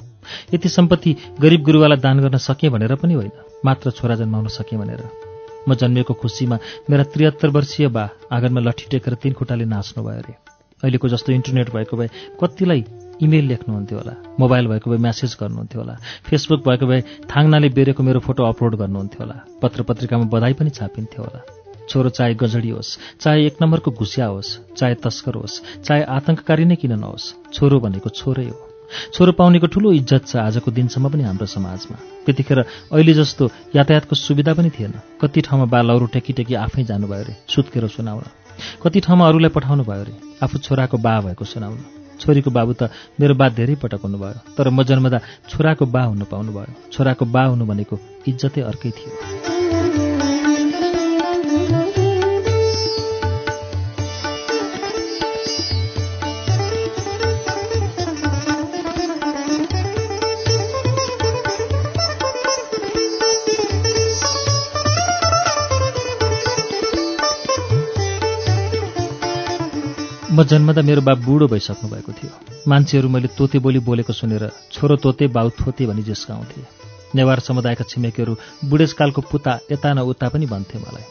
यति 0.53 0.69
सम्पत्ति 0.69 1.15
गरिब 1.39 1.63
गुरुवालाई 1.63 1.97
दान 1.97 2.19
गर्न 2.19 2.37
सकेँ 2.41 2.69
भनेर 2.69 2.95
पनि 2.95 3.13
होइन 3.13 3.31
मात्र 3.65 3.91
छोरा 3.91 4.15
जन्माउन 4.15 4.47
सकेँ 4.49 4.79
भनेर। 4.79 5.03
म 5.69 5.75
जन्मिएको 5.75 6.13
खुसीमा 6.13 6.57
मेरा 6.89 7.03
त्रिहत्तर 7.05 7.49
वर्षीय 7.49 7.87
बा 7.93 8.09
आँगनमा 8.33 8.61
लट्ठी 8.61 8.89
टेकेर 8.89 9.13
तीन 9.21 9.33
खुट्टाले 9.33 9.65
नाच्नु 9.67 10.03
भयो 10.03 10.17
अरे। 10.17 10.33
अहिलेको 10.81 11.07
जस्तो 11.09 11.33
इन्टरनेट 11.33 11.69
भएको 11.69 11.97
भए 11.97 12.09
कतिलाई 12.41 12.81
इमेल 13.21 13.45
लेख्नुहुन्थ्यो 13.47 13.97
होला 13.97 14.13
मोबाइल 14.39 14.67
भएको 14.67 14.91
भए 14.91 14.97
म्यासेज 14.97 15.35
गर्नुहुन्थ्यो 15.41 15.81
होला 15.81 15.95
फेसबुक 16.29 16.61
भएको 16.67 16.85
भए 16.87 17.01
थाङ्नाले 17.31 17.69
बेरेको 17.77 18.03
मेरो 18.03 18.19
फोटो 18.27 18.43
अपलोड 18.45 18.75
गर्नुहुन्थ्यो 18.77 19.21
होला 19.23 19.37
पत्र 19.61 19.83
पत्रिकामा 19.89 20.25
बधाई 20.33 20.53
पनि 20.53 20.69
छापिन्थ्यो 20.69 21.23
होला। 21.23 21.41
छोरो 21.89 22.09
चाहे 22.09 22.33
गजडी 22.35 22.69
होस् 22.69 22.97
चाहे 23.21 23.45
एक 23.47 23.61
नम्बरको 23.61 23.91
घुसिया 23.91 24.25
होस् 24.27 24.49
चाहे 24.77 24.95
तस्कर 25.03 25.35
होस् 25.39 25.61
चाहे 25.87 26.03
आतंककारी 26.15 26.65
नै 26.65 26.75
किन 26.75 26.93
नहोस् 26.99 27.55
छोरो 27.55 27.79
भनेको 27.79 28.09
छोरै 28.11 28.47
हो। 28.47 28.57
छोरो 29.15 29.31
पाउनेको 29.39 29.67
ठुलो 29.67 29.91
इज्जत 29.91 30.23
छ 30.27 30.35
आजको 30.43 30.71
दिनसम्म 30.71 31.09
पनि 31.11 31.23
हाम्रो 31.23 31.45
समाजमा। 31.47 31.97
त्यतिखेर 32.25 32.59
अहिले 32.91 33.13
जस्तो 33.13 33.49
यातायातको 33.75 34.15
सुविधा 34.15 34.53
पनि 34.53 34.69
थिएन। 34.75 34.93
कति 35.21 35.41
ठाउँमा 35.47 35.65
बा 35.71 35.81
लौरो 35.81 36.05
टेकी 36.11 36.33
टेकी 36.39 36.53
आफै 36.55 36.83
जानुभयो 36.83 37.23
अरे 37.23 37.35
सुत्केर 37.55 37.87
सुनाउन। 37.87 38.23
कति 38.83 38.99
ठाउँमा 39.07 39.27
अरूलाई 39.27 39.51
पठाउनु 39.55 39.83
भयो 39.83 40.01
अरे 40.03 40.13
आफू 40.43 40.59
छोराको 40.59 40.97
बा 40.99 41.19
भएको 41.23 41.45
सुनाउन। 41.45 41.96
छोरीको 42.21 42.49
बाबु 42.57 42.73
त 42.79 42.89
मेरो 43.19 43.33
बा 43.39 43.49
धेरै 43.59 43.75
पटक 43.83 44.01
हुनुभयो 44.05 44.55
तर 44.57 44.69
म 44.69 44.83
जन्मदा 44.89 45.19
छोराको 45.49 45.85
बा 45.85 46.01
हुन 46.09 46.21
पाउनुभयो। 46.31 46.91
छोराको 46.93 47.25
बा 47.35 47.43
हुनु 47.51 47.63
भनेको 47.65 47.95
इज्जतै 48.27 48.61
अर्कै 48.69 48.91
थियो। 48.97 50.06
म 70.37 70.43
जन्मदा 70.43 70.81
मेरो 70.85 71.01
बा 71.01 71.13
बुढो 71.17 71.47
भइसक्नु 71.49 71.89
भएको 71.89 72.11
थियो। 72.13 72.29
मान्छेहरू 72.69 73.09
मैले 73.09 73.27
तोते 73.33 73.57
बोली 73.57 73.79
बोलेको 73.81 74.13
सुनेर 74.13 74.43
छोरो 74.71 74.95
तोते 75.01 75.27
बाउ 75.33 75.49
थोते 75.49 75.85
भनी 75.89 76.03
जिस्काउँथे। 76.03 76.61
नेवार 77.17 77.39
समुदायका 77.39 77.83
छिमेकीहरू 77.89 78.37
बुढेसकालको 78.69 79.21
पुता 79.33 79.59
यता 79.71 79.93
न 79.93 80.05
उता 80.05 80.29
पनि 80.29 80.45
भन्थे 80.45 80.77
मलाई। 80.77 81.05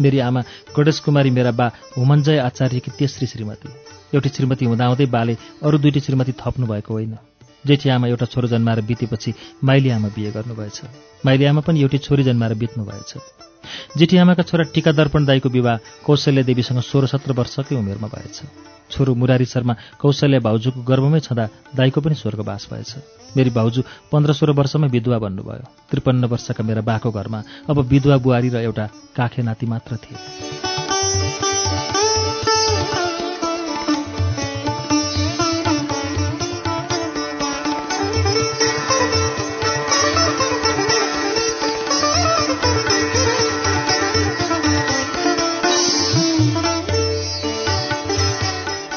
मेरी 0.00 0.18
आमा 0.18 0.40
गणेश 0.72 1.00
कुमारी 1.04 1.30
मेरा 1.30 1.50
बा 1.52 1.66
हुमञ्जय 1.92 2.38
आचार्यकी 2.40 2.90
तेस्री 2.96 3.26
श्रीमती। 3.26 3.68
एउटी 4.16 4.28
श्रीमती 4.28 4.64
हुँदाहुँदै 4.64 5.06
बाले 5.06 5.36
अरू 5.60 5.78
दुईटी 5.78 6.00
श्रीमती 6.00 6.32
थप्नु 6.40 6.66
भएको 6.66 6.92
होइन। 6.94 7.16
जेठी 7.66 7.88
आमा 7.90 8.06
एउटा 8.08 8.26
छोरो 8.26 8.48
जन्माएर 8.48 8.80
बितेपछि 8.88 9.34
माइली 9.64 9.90
आमा 9.90 10.08
बिहे 10.08 10.30
गर्नुभएछ। 10.32 10.80
माइली 11.26 11.44
आमा 11.44 11.60
पनि 11.60 11.80
एउटी 11.80 11.98
छोरी 11.98 12.22
जन्माएर 12.22 12.54
बित्नु 12.54 12.84
भएछ 12.84 13.14
जेठी 13.98 14.16
आमाका 14.16 14.42
छोरा 14.42 14.64
टीका 14.74 14.92
दर्पण 14.92 15.24
दाईको 15.24 15.48
विवाह 15.48 15.76
कौशल्य 16.06 16.42
देवीसँग 16.42 16.80
सोह्र 16.80 17.06
सत्र 17.06 17.32
वर्षकै 17.32 17.76
उमेरमा 17.76 18.08
भएछ। 18.08 18.40
छोरो 18.90 19.14
मुरारी 19.14 19.44
शर्मा 19.44 19.74
कौशल्य 20.00 20.38
भाउजूको 20.40 20.82
गर्भमै 20.82 21.20
छँदा 21.20 21.48
दाईको 21.76 22.00
पनि 22.00 22.14
स्वर्गवास 22.14 22.68
भएछ। 22.72 22.94
मेरी 23.36 23.50
भाउजू 23.50 23.82
पन्ध्र 24.12 24.32
सोह्र 24.32 24.52
वर्षमै 24.56 24.88
विधवा 24.88 25.18
बन्नुभयो। 25.18 25.66
त्रिपन्न 25.90 26.24
वर्षका 26.32 26.64
मेरा 26.64 26.82
बाको 26.82 27.10
घरमा 27.10 27.42
अब 27.70 27.78
विधवा 27.84 28.16
बुहारी 28.16 28.48
र 28.48 28.56
एउटा 28.64 28.86
काखे 29.16 29.42
नाति 29.42 29.66
मात्र 29.66 29.96
थिए। 29.96 30.69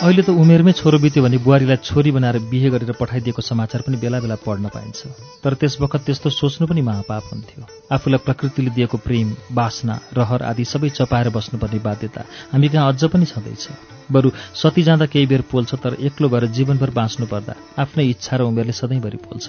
अहिले 0.03 0.24
त 0.27 0.36
उमेरमै 0.36 0.72
छोरो 0.75 0.98
बित्यो 1.00 1.24
भने 1.24 1.38
बुहारीलाई 1.48 1.79
छोरी 1.79 2.12
बनाएर 2.12 2.38
बिहे 2.51 2.69
गरेर 2.75 2.91
पठाइदिएको 3.00 3.39
समाचार 3.39 3.88
पनि 3.88 3.98
बेला 4.03 4.19
बेला 4.19 4.36
पढ्न 4.36 4.67
पाइन्छ। 4.67 5.00
तर 5.39 5.53
त्यस 5.55 5.79
बखत 5.79 6.03
त्यस्तो 6.03 6.29
सोच्नु 6.29 6.67
पनि 6.67 6.81
महापाप 6.83 7.24
हुन्थ्यो। 7.31 7.63
आफूलाई 7.88 8.19
प्रकृतिले 8.27 8.75
दिएको 8.75 8.98
प्रेम 9.00 9.27
बासना 9.55 9.95
रहर 10.12 10.43
आदि 10.43 10.65
सबै 10.67 10.89
चपाएर 11.00 11.29
बस्नुपर्ने 11.31 11.79
बाध्यता 11.88 12.22
हामी 12.51 12.67
कहाँ 12.75 12.91
अझ 12.91 13.03
पनि 13.15 13.25
छँदैछ। 13.31 13.63
बरु 14.12 14.29
सती 14.51 14.83
जाँदा 14.83 15.05
केही 15.07 15.25
बेर 15.31 15.41
पोल्छ 15.48 15.72
तर 15.79 15.95
एक्लो 16.03 16.27
भएर 16.29 16.51
जीवनभर 16.51 16.89
बाँच्नु 17.00 17.25
पर्दा 17.31 17.55
आफ्नै 17.79 18.03
इच्छा 18.12 18.36
र 18.38 18.41
उमेरले 18.51 18.75
सधैँभरि 18.75 19.24
पोल्छ। 19.24 19.48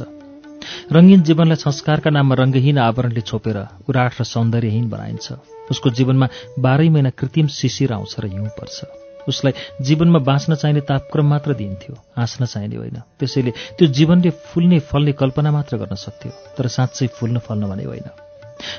रङ्गीन 0.94 1.20
जीवनलाई 1.26 1.58
संस्कारका 1.66 2.10
नाममा 2.14 2.34
रङ्गहीन 2.38 2.78
आवरणले 2.78 3.26
छोपेर 3.26 3.58
उराट 3.90 4.12
र 4.20 4.22
सौन्दर्यहीन 4.22 4.86
बनाइन्छ। 4.86 5.26
उसको 5.74 5.90
जीवनमा 5.98 6.26
बाह्रै 6.62 6.88
महिना 6.94 7.10
कृत्रिम 7.18 7.46
शिशिर 7.50 7.92
आउँछ 7.98 8.14
र 8.22 8.30
हिउँ 8.30 8.54
पर्छ। 8.54 9.03
उसलाई 9.28 9.52
जीवनमा 9.80 10.18
बाँच्न 10.20 10.54
चाहिने 10.54 10.80
तापक्रम 10.82 11.26
मात्र 11.26 11.54
दिइन्थ्यो 11.54 11.94
हाँस्न 12.16 12.46
चाहिने 12.46 12.76
होइन। 12.76 12.98
त्यसैले 13.18 13.50
त्यो 13.78 13.86
जीवनले 13.88 14.30
फुल्ने 14.30 14.78
फल्ने 14.82 15.12
कल्पना 15.14 15.50
मात्र 15.50 15.76
गर्न 15.76 15.94
सक्थ्यो 15.96 16.30
तर 16.56 16.68
साँच्चै 16.68 17.06
फुल्न 17.16 17.38
फल्न 17.38 17.68
भने 17.68 17.84
होइन। 17.84 18.08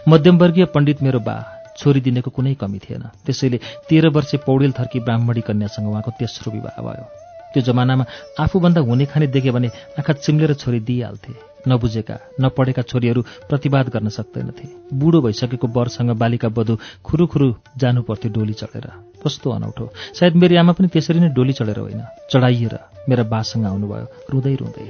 मध्यमवर्गीय 0.08 0.66
पण्डित 0.72 1.02
मेरो 1.04 1.20
बा 1.20 1.36
छोरी 1.78 2.00
दिनेको 2.02 2.32
कुनै 2.32 2.54
कमी 2.56 2.80
थिएन। 2.80 3.04
त्यसैले 3.26 3.58
तेह्र 3.90 4.10
वर्षे 4.10 4.38
पौडेल 4.48 4.72
थर्की 4.72 5.00
ब्राह्मणी 5.00 5.42
कन्यासँग 5.42 5.88
उहाँको 5.88 6.12
तेस्रो 6.20 6.52
विवाह 6.52 6.82
भयो। 6.82 7.06
त्यो 7.54 7.64
जमानामा 7.64 8.06
आफूभन्दा 8.40 8.82
हुने 8.82 9.06
खाने 9.06 9.28
देखे 9.28 9.52
भने 9.52 9.68
आँखा 10.00 10.14
चिम्लेर 10.16 10.54
छोरी 10.54 10.80
दिइहाल्थे। 10.80 11.34
नबुझेका 11.68 12.16
नपढेका 12.42 12.82
छोरीहरू 12.82 13.22
प्रतिवाद 13.50 13.90
गर्न 13.90 14.10
सक्दैनथे। 14.10 14.66
बुढो 14.94 15.22
भइसकेको 15.22 15.68
वरसँग 15.68 16.12
बालिका 16.16 16.50
बधु 16.50 16.78
खुरुखुरु 17.04 17.54
जानु 17.78 18.02
पर्थ्यो 18.02 18.32
डोली 18.32 18.54
चढेर। 18.54 18.88
कस्तो 19.26 19.50
अनौठो। 19.52 19.90
सायद 20.20 20.36
मेरी 20.36 20.56
आमा 20.56 20.72
पनि 20.72 20.88
त्यसरी 20.88 21.20
नै 21.20 21.30
डोली 21.30 21.54
चढेर 21.54 21.80
होइन। 21.80 22.02
चढाइएर 22.32 22.80
मेरा 23.10 23.24
बासँग 23.24 23.66
आउनुभयो। 23.66 24.08
रुँदै 24.30 24.56
रुँदै। 24.56 24.86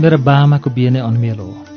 मेरा 0.00 0.16
बाआमाको 0.16 0.70
बिहे 0.70 0.90
नै 0.90 1.00
अनमेल 1.00 1.38
हो। 1.38 1.71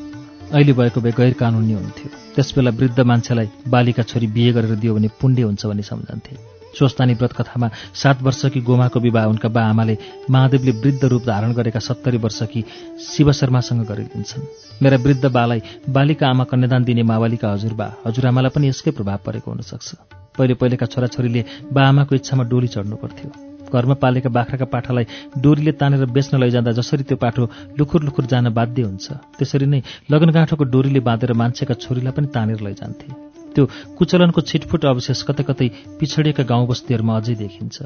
अहिले 0.52 0.74
भएको 0.74 1.02
भए 1.02 1.12
गैर 1.12 1.34
कानुनी 1.34 1.74
हुन्थ्यो। 1.74 2.10
त्यसबेला 2.36 2.72
वृद्ध 2.72 3.00
मान्छेलाई 3.02 3.50
बालिका 3.68 4.04
छोरी 4.04 4.28
बिहे 4.28 4.52
गरेर 4.54 4.76
दियो 4.76 4.96
भने 4.96 5.10
पुण्य 5.22 5.42
हुन्छ 5.42 5.66
भन्ने 5.66 5.84
सम्झन्थे। 5.84 6.36
स्वस्तानी 6.78 7.14
व्रत 7.14 7.34
कथामा 7.34 7.70
सात 7.96 8.22
वर्षकी 8.22 8.62
गोमाको 8.62 9.00
विवाह 9.00 9.26
उनका 9.26 9.50
बा 9.50 9.62
आमाले 9.64 9.98
महादेवले 10.30 10.72
वृद्ध 10.72 11.04
रूप 11.06 11.24
धारण 11.26 11.54
गरेका 11.54 11.80
सत्तरी 11.80 12.18
वर्षकी 12.18 12.64
शिव 13.00 13.32
शर्मासँग 13.32 13.86
गरिदिन्छन्। 13.88 14.44
मेरा 14.84 14.98
वृद्ध 14.98 15.26
बालाई 15.32 15.62
बालिका 15.90 16.28
आमा 16.28 16.44
कन्यादान 16.44 16.84
दिने 16.84 17.04
मावालीका 17.04 17.52
हजुरबा 17.52 17.88
हजुरआमालाई 18.06 18.52
पनि 18.56 18.68
यसकै 18.68 18.92
प्रभाव 18.92 19.20
परेको 19.26 19.52
हुनसक्छ। 19.52 19.90
पहिले 20.38 20.54
पहिलेका 20.54 20.86
छोराछोरीले 20.86 21.46
बा 21.72 21.88
आमाको 21.88 22.16
इच्छामा 22.16 22.44
डोली 22.44 22.68
चढ्नु 22.68 22.96
पर्थ्यो। 22.96 23.45
घरमा 23.74 23.96
पालेका 24.02 24.30
बाख्राका 24.30 24.66
पाठालाई 24.66 25.06
डोरीले 25.42 25.72
तानेर 25.80 26.06
बेच्न 26.08 26.40
लैजाँदा 26.40 26.72
जसरी 26.80 27.04
त्यो 27.04 27.18
पाठो 27.18 27.44
लुखुर 27.78 28.02
लुखुर 28.04 28.26
जान 28.26 28.50
बाध्य 28.54 28.82
हुन्छ 28.82 29.08
त्यसरी 29.38 29.66
नै 29.66 29.82
लगनगाँठोको 30.12 30.64
डोरीले 30.74 31.00
बाँधेर 31.00 31.34
मान्छेका 31.34 31.74
छोरीलाई 31.84 32.14
पनि 32.14 32.28
तानेर 32.36 32.60
लैजान्थे। 32.62 33.08
त्यो 33.56 33.64
कुचलनको 33.98 34.42
छिटफुट 34.42 34.86
अवशेष 34.86 35.22
कतै 35.24 35.44
कतै 35.44 35.68
पिछडिएका 36.00 36.44
गाउँ 36.44 36.68
बस्तीहरूमा 36.68 37.14
अझै 37.18 37.36
देखिन्छ। 37.36 37.78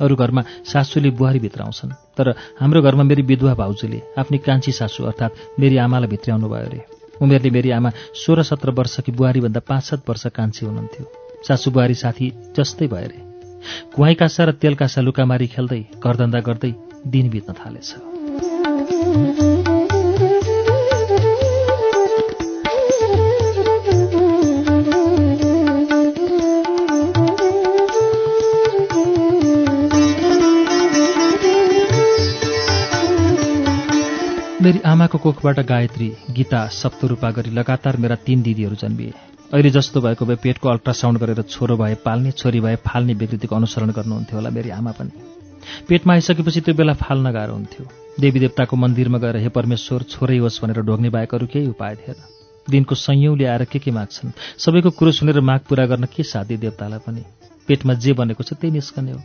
अरू 0.00 0.14
घरमा 0.16 0.42
सासूले 0.64 1.10
बुहारी 1.12 1.38
भित्राउँछन् 1.38 1.92
तर 2.16 2.34
हाम्रो 2.60 2.82
घरमा 2.82 3.02
मेरी 3.04 3.22
विधवा 3.22 3.54
भाउजूले 3.54 4.00
आफ्नी 4.18 4.38
कान्छी 4.46 4.72
सासू 4.72 5.04
अर्थात् 5.04 5.60
मेरी 5.60 5.76
आमालाई 5.76 6.08
भित्राउनु 6.08 6.48
भयो 6.48 6.66
अरे। 6.66 6.80
उमेरले 7.22 7.50
मेरी 7.50 7.70
आमा 7.70 7.90
सोह्र 8.16 8.42
सत्र 8.42 8.70
वर्षकी 8.72 9.12
बुहारीभन्दा 9.12 9.60
पाँच 9.68 9.84
सात 9.84 10.08
वर्ष 10.08 10.26
कान्छी 10.32 10.66
हुनुहुन्थ्यो। 10.66 11.04
सासू 11.48 11.70
बुहारी 11.70 11.94
साथी 11.94 12.32
जस्तै 12.56 12.86
भयो 12.88 13.04
अरे। 13.04 13.31
कुहाई 13.94 14.14
कासा 14.14 14.44
र 14.44 14.50
तेल 14.52 14.74
कासा 14.74 15.00
लुकामारी 15.00 15.46
खेल्दै 15.46 15.80
घरधन्दा 16.04 16.40
गर्दै 16.40 16.72
दिन 17.06 17.30
बित्न 17.30 17.52
थालेछ। 17.52 17.90
मेरी 34.62 34.80
आमाको 34.86 35.18
कोखबाट 35.18 35.58
गायत्री 35.66 36.08
गीता 36.30 36.60
सप्तरूपा 36.70 37.30
गरी 37.30 37.50
लगातार 37.50 37.96
मेरा 37.96 38.16
तीन 38.26 38.42
दिदीहरू 38.42 38.76
जन्मिए। 38.76 39.31
अहिले 39.52 39.70
जस्तो 39.70 40.00
भएको 40.00 40.24
भए 40.26 40.36
पेटको 40.42 40.68
अल्ट्रासाउन्ड 40.68 41.18
गरेर 41.20 41.42
छोरो 41.44 41.76
भए 41.76 41.94
पाल्ने 42.04 42.30
छोरी 42.32 42.60
भए 42.60 42.76
फाल्ने 42.76 43.14
विकृतिको 43.14 43.56
अनुसरण 43.56 43.90
गर्नुहुन्थ्यो 43.92 44.36
होला 44.38 44.50
मेरी 44.50 44.70
आमा 44.70 44.92
पनि। 44.96 45.10
पेटमा 45.88 46.12
आइसकेपछि 46.12 46.60
त्यो 46.60 46.74
बेला 46.74 46.92
फाल्न 46.96 47.32
गाह्रो 47.32 47.52
हुन्थ्यो। 47.52 47.84
देवी 48.20 48.40
देवताको 48.40 48.76
मन्दिरमा 48.76 49.18
गएर 49.18 49.36
हे 49.36 49.48
परमेश्वर 49.48 50.02
छोरै 50.02 50.38
होस् 50.38 50.60
भनेर 50.62 50.80
ढोग्ने 50.80 51.10
बाहेक 51.10 51.34
अरू 51.34 51.46
केही 51.46 51.66
उपाय 51.68 51.94
थिएन। 51.96 52.16
दिनको 52.70 52.94
संयौँले 52.94 53.44
आएर 53.44 53.64
के 53.64 53.78
के 53.78 53.90
माग्छन्? 53.90 54.32
सबैको 54.58 54.90
कुरो 54.90 55.12
सुनेर 55.12 55.40
माग 55.40 55.60
पूरा 55.68 55.86
गर्न 55.86 56.08
के 56.08 56.22
साध्य 56.22 56.56
देवतालाई 56.56 56.98
पनि? 56.98 57.22
पेटमा 57.68 57.94
जे 57.94 58.12
बनेको 58.12 58.42
छ 58.44 58.56
त्यही 58.56 58.72
निस्कने 58.72 59.12
हो। 59.12 59.20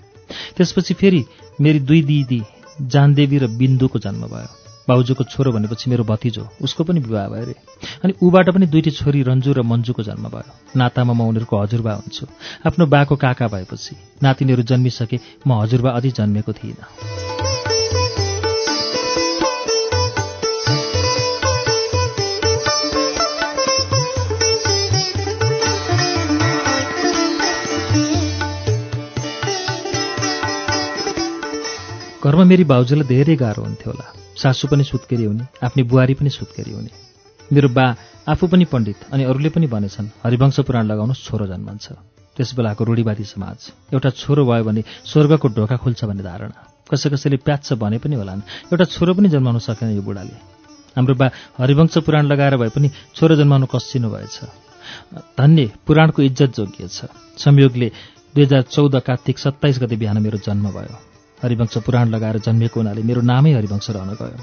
त्यसपछि 0.58 0.94
फेरि 0.94 1.24
मेरी 1.62 1.80
दुई 1.80 2.02
दिदी 2.04 2.42
जानदेवी 2.82 3.38
र 3.38 3.48
बिन्दुको 3.48 4.00
जन्म 4.00 4.28
भयो। 4.28 4.67
बाउजूको 4.88 5.24
छोरो 5.24 5.52
भनेपछि 5.52 5.90
मेरो 5.92 6.04
भतिजो 6.04 6.48
उसको 6.64 6.84
पनि 6.84 7.00
विवाह 7.00 7.28
भयो 7.28 7.42
अरे 7.44 7.56
अनि 8.04 8.14
ऊबाट 8.24 8.50
पनि 8.56 8.66
दुईटी 8.72 8.92
छोरी 8.92 9.22
रन्जु 9.28 9.54
र 9.54 9.62
मन्जुको 9.62 10.04
जन्म 10.04 10.28
भयो। 10.32 10.80
नातामा 10.80 11.14
म 11.14 11.22
उनीहरूको 11.28 11.56
हजुरबा 11.60 11.94
हुन्छु। 11.94 12.26
आफ्नो 12.68 12.86
बाको 12.88 13.16
काका 13.16 13.48
भएपछि 13.48 13.96
नातिनीहरू 14.24 14.64
जन्मिसके 14.64 15.18
म 15.48 15.60
हजुरबा 15.62 15.92
अझै 15.92 16.12
जन्मेको 16.16 16.52
थिइनँ। 16.54 16.88
घरमा 32.24 32.44
मेरी 32.44 32.64
बाउजूलाई 32.64 33.08
धेरै 33.08 33.36
गाह्रो 33.36 33.64
हुन्थ्यो 33.64 33.92
होला। 33.92 34.27
सासू 34.38 34.68
पनि 34.68 34.84
सुत्केरी 34.84 35.24
हुने 35.24 35.46
आफ्नी 35.66 35.84
बुहारी 35.84 36.14
पनि 36.14 36.30
सुत्केरी 36.30 36.72
हुने। 36.72 36.92
मेरो 37.50 37.70
बा 37.70 37.86
आफू 38.28 38.48
पनि 38.48 38.66
पण्डित 38.66 39.00
अनि 39.14 39.24
अरूले 39.24 39.50
पनि 39.50 39.68
भनेछन् 39.68 40.08
हरिवंश 40.24 40.60
पुराण 40.68 40.86
लगाउनुहोस् 40.92 41.26
छोरो 41.26 41.46
जन्मन्छ। 41.48 41.86
त्यस 42.38 42.54
बेलाको 42.54 42.84
रूढिवादी 42.84 43.24
समाज 43.24 43.58
एउटा 43.94 44.10
छोरो 44.22 44.46
भयो 44.46 44.64
भने 44.64 44.82
स्वर्गको 45.10 45.48
ढोका 45.58 45.76
खुल्छ 45.84 46.06
भन्ने 46.06 46.24
धारणा। 46.24 46.60
कसै 46.86 47.10
कसैले 47.10 47.38
प्याच्छ 47.42 47.74
भने 47.82 47.98
पनि 47.98 48.16
होलान् 48.16 48.42
एउटा 48.72 48.86
छोरो 48.94 49.14
पनि 49.18 49.28
जन्माउन 49.34 49.60
सकेन 49.60 49.90
यो 49.98 50.02
बुढाले। 50.06 50.36
हाम्रो 50.96 51.16
बा 51.16 51.28
हरिवंश 51.58 51.98
पुराण 52.06 52.26
लगाएर 52.28 52.56
भए 52.62 52.70
पनि 52.76 52.88
छोरो 53.16 53.36
जन्माउनु 53.42 53.66
कसिनु 53.74 54.10
भएछ। 54.10 54.38
धन्य 55.40 55.66
पुराणको 55.88 56.22
इज्जत 56.22 56.52
जोगिएछ। 56.58 56.98
संयोगले 57.42 57.88
दुई 58.36 58.44
हजार 58.44 58.62
चौध 58.70 58.96
कार्तिक 59.02 59.38
सत्ताइस 59.40 59.80
गते 59.82 59.96
बिहान 59.98 60.18
मेरो 60.22 60.38
जन्म 60.46 60.70
भयो। 60.78 61.07
हरिवंश 61.44 61.78
पुराण 61.86 62.10
लगाएर 62.10 62.38
जन्मिएको 62.38 62.80
हुनाले 62.80 63.02
मेरो 63.04 63.22
नामै 63.22 63.52
हरिवंश 63.54 63.90
रहन 63.90 64.14
गयो। 64.22 64.40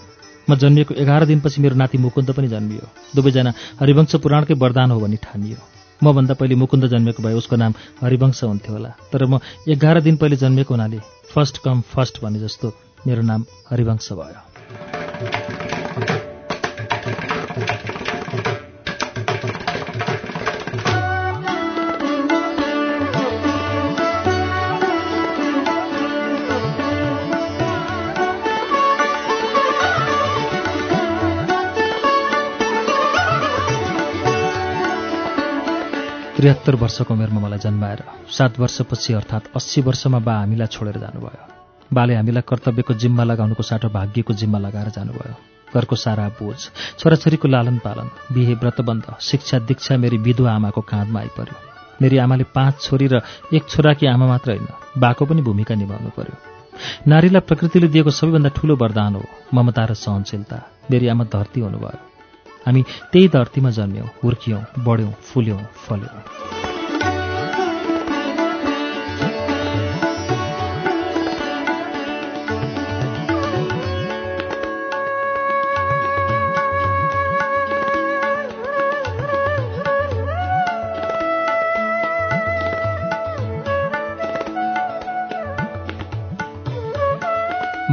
म 0.50 0.54
जन्मिएको 0.54 0.94
एघार 0.94 1.24
दिनपछि 1.24 1.60
मेरो 1.60 1.76
नाति 1.76 1.98
मुकुन्द 1.98 2.30
पनि 2.30 2.48
जन्मियो। 2.48 2.88
दुवैजना 3.16 3.52
हरिवंश 3.80 4.14
पुराणकै 4.16 4.54
वरदान 4.54 4.90
हो 4.90 5.00
भनी 5.00 5.16
ठानियो। 5.16 5.56
मभन्दा 6.00 6.34
पहिले 6.34 6.54
मुकुन्द 6.54 6.86
जन्मेको 6.86 7.22
भए 7.22 7.34
उसको 7.34 7.56
नाम 7.56 7.74
हरिवंश 8.02 8.44
हुन्थ्यो 8.44 8.72
होला। 8.72 8.90
तर 9.12 9.24
म 9.26 9.40
एघार 9.68 10.00
दिन 10.00 10.16
पहिले 10.16 10.36
जन्मेको 10.36 10.74
हुनाले 10.74 10.98
फर्स्ट 11.34 11.58
कम 11.64 11.80
फर्स्ट 11.94 12.22
भने 12.22 12.38
जस्तो 12.40 12.72
मेरो 13.06 13.22
नाम 13.22 13.44
हरिवंश 13.70 14.12
भयो। 14.12 14.53
त्रिहत्तर 36.44 36.74
वर्षको 36.76 37.14
उमेरमा 37.14 37.40
मलाई 37.40 37.58
जन्माएर 37.58 38.00
सात 38.28 38.58
वर्षपछि 38.60 39.12
अर्थात् 39.14 39.44
अस्सी 39.56 39.80
वर्षमा 39.80 40.18
बा 40.20 40.32
हामीलाई 40.38 40.68
छोडेर 40.68 40.98
जानुभयो। 41.00 41.40
बाले 41.90 42.14
हामीलाई 42.14 42.44
कर्तव्यको 42.44 42.94
जिम्मा 42.94 43.24
लगाउनुको 43.24 43.62
साटो 43.62 43.88
भाग्यको 43.88 44.32
जिम्मा 44.36 44.58
लगाएर 44.58 44.88
जानुभयो। 44.92 45.34
घरको 45.72 45.96
सारा 45.96 46.28
बोझ 46.36 46.60
छोराछोरीको 47.00 47.48
लालन 47.48 47.78
पालन 47.80 48.10
बिहे 48.28 48.54
व्रतबन्ध 48.60 49.06
शिक्षा 49.20 49.58
दीक्षा 49.64 49.96
मेरी 49.96 50.18
विधुवा 50.20 50.52
आमाको 50.52 50.80
काँधमा 50.84 51.20
आइपर्यो 51.20 51.56
मेरी 52.02 52.16
आमाले 52.20 52.44
पाँच 52.52 52.82
छोरी 52.82 53.06
र 53.08 53.24
एक 53.48 53.64
छोराकी 53.64 54.06
आमा 54.06 54.26
मात्र 54.26 54.50
होइन 54.50 54.68
बाको 55.00 55.24
पनि 55.24 55.42
भूमिका 55.42 55.74
निभाउनु 55.74 56.10
पर्यो। 56.12 56.36
नारीलाई 57.08 57.40
प्रकृतिले 57.48 57.88
दिएको 57.88 58.10
सबैभन्दा 58.12 58.50
ठूलो 58.52 58.76
वरदान 58.76 59.14
हो 59.16 59.24
ममता 59.54 59.84
र 59.84 59.94
सहनशीलता। 59.96 60.56
मेरी 60.92 61.08
आमा 61.08 61.24
धरती 61.24 61.60
हुनुभयो। 61.60 62.13
हामी 62.66 62.82
त्यही 63.12 63.28
धरतीमा 63.28 63.70
जन्म्यौँ 63.70 64.08
हुर्कियौँ 64.22 64.62
बढ्यौँ 64.84 65.12
फुल्यौँ 65.22 65.60
फल्यौँ। 65.86 66.22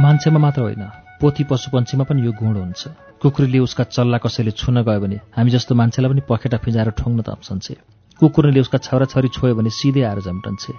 मान्छेमा 0.02 0.38
मात्र 0.38 0.60
होइन 0.62 1.01
पोथी 1.22 1.44
पशुपन्छीमा 1.46 2.04
पनि 2.04 2.20
यो 2.26 2.32
गुण 2.34 2.54
हुन्छ। 2.58 2.82
कुकुरले 3.22 3.58
उसका 3.62 3.84
चल्ला 3.94 4.18
कसैले 4.18 4.50
छुन 4.58 4.82
गयो 4.82 5.00
भने 5.00 5.18
हामी 5.38 5.50
जस्तो 5.54 5.74
मान्छेलाई 5.78 6.10
पनि 6.10 6.22
पखेटा 6.26 6.58
फिजाएर 6.58 6.90
ठोङ्न 6.98 7.22
तम्सन्छे 7.22 7.74
कुकुरले 8.18 8.60
उसका 8.60 8.78
छोराछोरी 8.82 9.28
छोयो 9.30 9.54
भने 9.54 9.70
सिधै 9.70 10.02
आएर 10.02 10.20
जम्टन्छे 10.26 10.72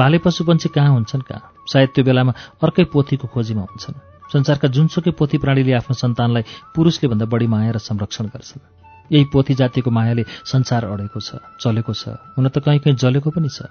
भाले 0.00 0.18
पशुपन्छी 0.24 0.68
कहाँ 0.72 0.92
हुन्छन् 0.96 1.28
कहाँ? 1.28 1.42
सायद 1.68 1.88
त्यो 1.94 2.04
बेलामा 2.08 2.32
अर्कै 2.64 2.84
पोथीको 2.88 3.28
खोजीमा 3.28 3.62
हुन्छन्। 3.68 4.00
संसारका 4.32 4.68
जुनसुकै 4.72 5.12
पोथी 5.20 5.36
प्राणीले 5.36 5.72
आफ्नो 5.76 5.94
सन्तानलाई 5.94 6.44
पुरुषले 6.72 7.06
भन्दा 7.12 7.26
बढी 7.28 7.46
माया 7.52 7.76
र 7.76 7.78
संरक्षण 7.84 8.32
गर्छन्। 8.32 8.64
यही 9.12 9.24
पोथी 9.28 9.54
जातिको 9.60 9.90
मायाले 9.90 10.24
संसार 10.48 10.88
अडेको 10.88 11.20
छ 11.20 11.44
चलेको 11.60 11.92
छ। 11.92 12.16
हुन 12.40 12.48
त 12.48 12.64
कहीँ 12.64 12.80
कहीँ 12.80 12.96
जलेको 12.96 13.30
पनि 13.36 13.48
छ। 13.52 13.68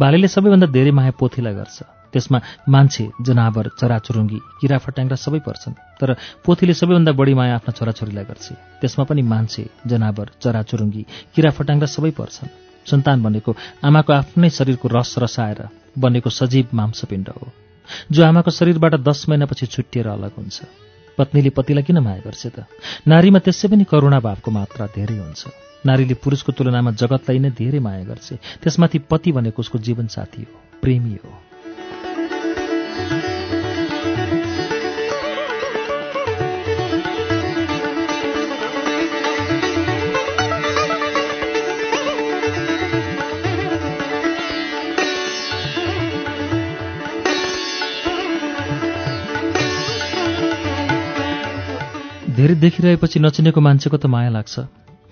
भालेले 0.00 0.28
सबैभन्दा 0.28 0.66
धेरै 0.66 0.90
माया 0.90 1.10
पोथीलाई 1.10 1.54
गर्छ। 1.54 1.78
त्यसमा 2.12 2.38
मान्छे 2.68 3.04
जनावर 3.22 3.66
चराचुरुङ्गी 3.78 4.38
किरा 4.60 4.78
फट्याङ्ग्रा 4.78 5.16
सबै 5.16 5.40
पर्छन् 5.46 5.78
तर 6.00 6.16
पोथीले 6.44 6.74
सबैभन्दा 6.74 7.12
बढी 7.12 7.34
माया 7.34 7.54
आफ्ना 7.54 7.72
छोराछोरीलाई 7.78 8.24
गर्छ। 8.24 8.46
त्यसमा 8.80 9.04
पनि 9.04 9.22
मान्छे 9.22 9.62
जनावर 9.86 10.26
चराचुरुङ्गी 10.42 11.06
किरा 11.34 11.50
फट्याङ्ग्रा 11.50 11.86
सबै 11.86 12.10
पर्छन्। 12.10 12.50
सन्तान 12.90 13.22
भनेको 13.22 13.56
आमाको 13.84 14.12
आफ्नै 14.12 14.50
शरीरको 14.50 14.88
रस 14.88 15.14
रसाएर 15.18 15.68
बनेको 15.98 16.30
सजीव 16.30 16.68
मांसपिण्ड 16.74 17.28
हो। 17.28 17.52
जो 18.10 18.24
आमाको 18.24 18.50
शरीरबाट 18.50 18.94
दस 18.94 19.28
महिनापछि 19.28 19.66
छुट्टिएर 19.66 20.08
अलग 20.08 20.32
हुन्छ। 20.36 20.62
पत्नीले 21.18 21.50
पतिलाई 21.50 21.82
किन 21.82 21.98
माया 21.98 22.20
गर्छ 22.26 22.46
त? 22.46 22.66
नारीमा 23.06 23.38
त्यसै 23.38 23.68
पनि 23.68 23.84
करुणा 23.84 24.20
भावको 24.20 24.50
मात्रा 24.50 24.86
धेरै 24.86 25.18
हुन्छ। 25.18 25.69
नारीले 25.86 26.14
पुरुषको 26.14 26.52
तुलनामा 26.52 26.90
जगतलाई 26.92 27.38
नै 27.38 27.50
धेरै 27.50 27.78
माया 27.80 28.04
गर्छ। 28.04 28.28
त्यसमाथि 28.62 28.98
पति 29.10 29.32
भनेको 29.32 29.60
उसको 29.60 29.78
जीवनसाथी 29.78 30.42
हो 30.42 30.54
प्रेमी 30.82 31.16
हो। 31.24 31.32
धेरै 52.30 52.54
देखिरहेपछि 52.56 53.20
नचिनेको 53.20 53.60
मान्छेको 53.60 53.96
त 53.96 54.06
माया 54.06 54.30
लाग्छ। 54.32 54.54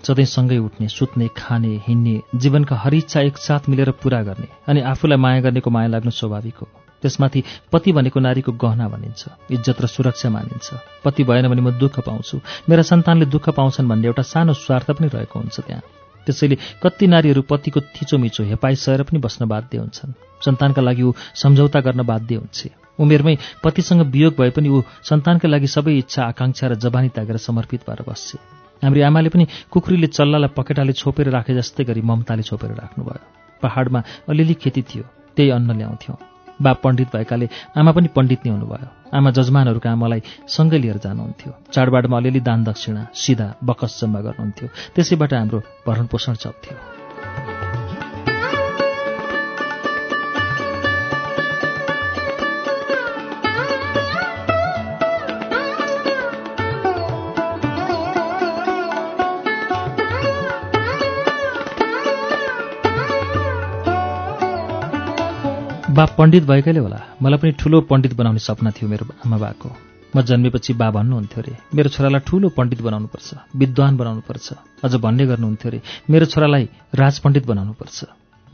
सधैँ 0.03 0.25
सँगै 0.25 0.57
उठ्ने 0.57 0.87
सुत्ने 0.87 1.27
खाने 1.37 1.79
हिँड्ने 1.87 2.21
जीवनका 2.35 2.75
हर 2.75 2.93
इच्छा 2.93 3.21
एकसाथ 3.21 3.69
मिलेर 3.69 3.91
पूरा 4.01 4.21
गर्ने 4.23 4.47
अनि 4.67 4.81
आफूलाई 4.81 5.17
माया 5.17 5.41
गर्नेको 5.41 5.69
माया 5.69 5.87
लाग्नु 5.87 6.11
स्वाभाविक 6.11 6.57
हो। 6.57 6.67
त्यसमाथि 7.03 7.43
पति 7.71 7.91
भनेको 7.91 8.19
नारीको 8.19 8.51
गहना 8.51 8.87
भनिन्छ 8.89 9.23
इज्जत 9.51 9.81
र 9.81 9.87
सुरक्षा 9.87 10.29
मानिन्छ। 10.29 10.67
पति 11.03 11.23
भएन 11.23 11.47
भने 11.47 11.61
म 11.61 11.71
दुःख 11.79 11.99
पाउँछु। 11.99 12.39
मेरा 12.69 12.83
सन्तानले 12.83 13.25
दुःख 13.25 13.49
पाउँछन् 13.49 13.87
भन्ने 13.87 14.07
एउटा 14.07 14.21
सानो 14.23 14.53
स्वार्थ 14.53 14.91
पनि 14.91 15.07
रहेको 15.07 15.39
हुन्छ 15.39 15.59
त्यहाँ। 15.59 15.83
त्यसैले 16.27 16.57
कति 16.83 17.07
नारीहरू 17.07 17.41
पतिको 17.41 17.79
थिचोमिचो 17.95 18.43
हेपाइ 18.43 18.75
सहेर 18.75 19.03
पनि 19.03 19.19
बस्न 19.19 19.47
बाध्य 19.47 19.77
हुन्छन्। 19.77 20.13
सन्तानका 20.45 20.81
लागि 20.81 21.03
ऊ 21.03 21.13
सम्झौता 21.35 21.79
गर्न 21.79 22.03
बाध्य 22.03 22.35
हुन्छ। 22.35 22.67
उमेरमै 22.99 23.37
पतिसँग 23.63 24.01
वियोग 24.11 24.35
भए 24.35 24.49
पनि 24.51 24.69
ऊ 24.69 24.81
सन्तानका 25.03 25.47
लागि 25.47 25.67
सबै 25.67 25.97
इच्छा 25.97 26.23
आकाङ्क्षा 26.25 26.67
र 26.67 26.75
जबानी 26.75 27.09
त्यागेर 27.15 27.37
समर्पित 27.37 27.87
भएर 27.87 28.03
बस्छ। 28.03 28.58
हाम्री 28.83 29.01
आमाले 29.01 29.29
पनि 29.29 29.45
कुखुरीले 29.71 30.07
चल्लालाई 30.07 30.55
पकेटाले 30.55 30.93
छोपेर 30.93 31.29
राखे 31.35 31.53
जस्तै 31.55 31.83
गरी 31.83 32.01
ममताले 32.01 32.43
छोपेर 32.43 32.71
राख्नुभयो। 32.81 33.23
पहाडमा 33.61 33.99
अलिअलि 34.29 34.53
खेती 34.53 34.81
थियो 34.89 35.03
त्यही 35.35 35.49
अन्न 35.51 35.71
ल्याउँथ्यौँ। 35.77 36.17
बा 36.63 36.71
पण्डित 36.83 37.07
भएकाले 37.15 37.47
आमा 37.75 37.91
पनि 37.91 38.07
पण्डित 38.15 38.39
नै 38.45 38.51
हुनुभयो। 38.51 38.87
आमा 39.15 39.29
जजमानहरूका 39.31 39.89
आमालाई 39.91 40.21
सँगै 40.47 40.77
लिएर 40.79 40.97
जानुहुन्थ्यो। 41.03 41.51
चाडबाडमा 41.73 42.17
अलिअलि 42.17 42.39
दान 42.39 42.63
दक्षिणा 42.63 43.03
सिधा 43.15 43.47
बकस 43.63 43.99
जम्मा 43.99 44.19
गर्नुहुन्थ्यो। 44.25 44.67
त्यसैबाट 44.95 45.33
हाम्रो 45.33 45.59
भरण 45.87 46.05
पोषण 46.11 46.33
चल्थ्यो। 46.43 46.75
बा 65.99 66.05
पण्डित 66.15 66.43
भएकैले 66.47 66.79
होला। 66.79 66.99
मलाई 67.19 67.39
पनि 67.43 67.51
ठुलो 67.59 67.77
पण्डित 67.91 68.13
बनाउने 68.15 68.39
सपना 68.39 68.71
थियो 68.71 68.87
मेरो 68.87 69.05
आमा 69.27 69.37
बाको 69.37 69.69
म 70.15 70.21
जन्मेपछि 70.23 70.73
बा 70.79 70.87
भन्नुहुन्थ्यो 70.95 71.39
अरे 71.43 71.53
मेरो 71.75 71.89
छोरालाई 71.91 72.23
ठुलो 72.23 72.47
पण्डित 72.55 72.81
बनाउनुपर्छ 72.87 73.27
विद्वान 73.61 73.97
बनाउनुपर्छ। 73.99 74.47
अझ 74.85 74.93
भन्ने 74.95 75.25
गर्नुहुन्थ्यो 75.27 75.69
अरे 75.71 75.79
मेरो 76.07 76.25
छोरालाई 76.31 76.63
राजपण्डित 76.95 77.45
बनाउनुपर्छ। 77.51 77.97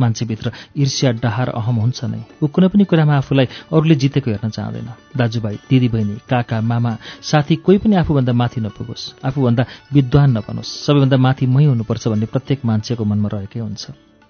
मान्छेभित्र 0.02 0.52
ईर्ष्या 0.84 1.12
डहार 1.22 1.50
अहम 1.54 1.76
हुन्छ 1.86 2.00
नै। 2.10 2.22
ऊ 2.42 2.48
कुनै 2.50 2.68
पनि 2.74 2.84
कुरामा 2.90 3.14
आफूलाई 3.22 3.48
अरूले 3.72 3.96
जितेको 4.02 4.32
हेर्न 4.32 4.50
चाहँदैन। 4.50 4.90
दाजुभाइ 5.14 5.56
दिदीबहिनी 5.70 6.16
काका 6.26 6.58
मामा 6.66 6.92
साथी 7.30 7.56
कोही 7.62 7.78
पनि 7.78 7.96
आफूभन्दा 8.02 8.34
माथि 8.42 8.60
नपुगोस्। 8.66 9.22
आफूभन्दा 9.22 9.64
विद्वान 9.94 10.30
नबनोस्। 10.38 10.74
सबैभन्दा 10.86 11.18
माथि 11.22 11.46
मै 11.46 11.64
हुनुपर्छ 11.70 12.04
भन्ने 12.10 12.26
प्रत्येक 12.26 12.66
मान्छेको 12.66 13.04
मनमा 13.06 13.30
रहेकै 13.32 13.60
हुन्छ। 13.62 13.84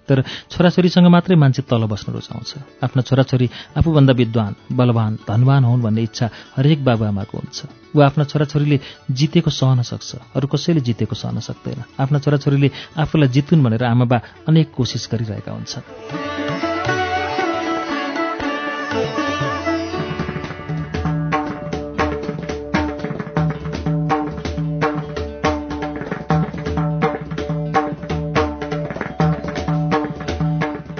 तर 0.08 0.22
छोराछोरीसँग 0.50 1.06
मात्रै 1.06 1.36
मान्छे 1.36 1.62
तल 1.62 1.84
बस्न 1.86 2.12
रुचाउँछ। 2.12 2.82
आफ्ना 2.84 3.02
छोराछोरी 3.02 3.46
आफूभन्दा 3.76 4.12
विद्वान 4.12 4.54
बलवान 4.72 5.12
धनवान 5.28 5.64
हुन् 5.64 5.82
भन्ने 5.82 6.02
इच्छा 6.02 6.26
हरेक 6.56 6.84
बाबुआमाको 6.84 7.38
हुन्छ। 7.38 7.58
ऊ 7.96 8.00
आफ्ना 8.00 8.24
छोराछोरीले 8.24 8.78
जितेको 9.10 9.50
सहन 9.50 9.82
सक्छ 9.82 10.10
अरू 10.36 10.46
कसैले 10.46 10.80
जितेको 10.80 11.14
सहन 11.14 11.40
सक्दैन। 11.40 11.84
आफ्ना 12.00 12.18
छोराछोरीले 12.18 12.70
आफूलाई 12.96 13.28
जितुन् 13.28 13.64
भनेर 13.64 13.84
आमाबा 13.84 14.20
अनेक 14.48 14.72
कोसिस 14.72 15.08
गरिरहेका 15.12 15.52
हुन्छन्। 15.52 16.75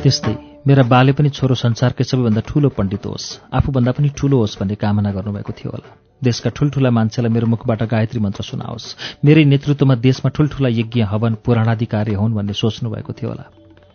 त्यस्तै 0.07 0.35
मेरा 0.67 0.83
बाले 0.87 1.13
पनि 1.19 1.29
छोरो 1.35 1.55
संसारकै 1.59 2.05
सबैभन्दा 2.07 2.43
ठूलो 2.47 2.69
पण्डित 2.79 3.07
होस्। 3.11 3.27
आफूभन्दा 3.59 3.91
पनि 3.91 4.09
ठूलो 4.15 4.37
होस् 4.39 4.55
भन्ने 4.63 4.75
कामना 4.79 5.11
गर्नुभएको 5.11 5.53
थियो 5.59 5.71
होला। 5.75 5.89
देशका 6.23 6.51
ठुल्ठुला 6.55 6.91
मान्छेलाई 6.95 7.33
मेरो 7.35 7.47
मुखबाट 7.51 7.83
गायत्री 7.91 8.21
मन्त्र 8.23 8.43
सुनाओस्। 8.47 8.87
मेरै 9.27 9.45
नेतृत्वमा 9.51 9.95
देशमा 9.99 10.29
ठुल्ठुला 10.31 10.69
यज्ञ 10.71 11.03
हवन 11.11 11.33
पुराणाधिकारी 11.43 12.15
हुन् 12.15 12.37
भन्ने 12.39 12.55
सोच्नु 12.55 12.87
भएको 12.95 13.13
थियो 13.19 13.29
होला। 13.35 13.45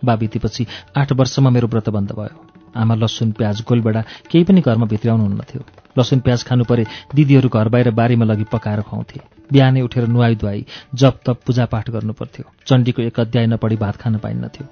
बा 0.03 0.13
बितेपछि 0.19 0.67
आठ 0.99 1.09
वर्षमा 1.15 1.49
मेरो 1.49 1.67
व्रत 1.71 1.87
बन्द 1.95 2.11
भयो। 2.19 2.35
आमा 2.75 2.95
लसुन 2.99 3.31
प्याज 3.31 3.63
गोलबेडा 3.63 4.01
केही 4.27 4.43
पनि 4.43 4.59
घरमा 4.67 4.85
भित्राउनुहुन्नथ्यो 4.91 5.61
लसुन 5.97 6.19
प्याज 6.19 6.43
खानु 6.43 6.63
परे 6.63 6.85
दिदीहरू 7.15 7.49
घर 7.49 7.69
बाहिर 7.69 7.91
बारीमा 7.91 8.25
लगी 8.25 8.45
पकाएर 8.51 8.81
खुवाउँथे। 8.81 9.19
बिहानै 9.51 9.81
उठेर 9.81 10.07
नुहाई 10.07 10.35
धुवाई 10.35 10.65
जप 10.95 11.19
तप 11.25 11.39
पूजापाठ 11.45 11.89
गर्नुपर्थ्यो 11.89 12.45
चण्डीको 12.67 13.01
एक 13.01 13.19
अध्याय 13.19 13.45
नपढी 13.47 13.75
भात 13.77 13.95
खान 13.97 14.17
पाइन्नथ्यो। 14.17 14.65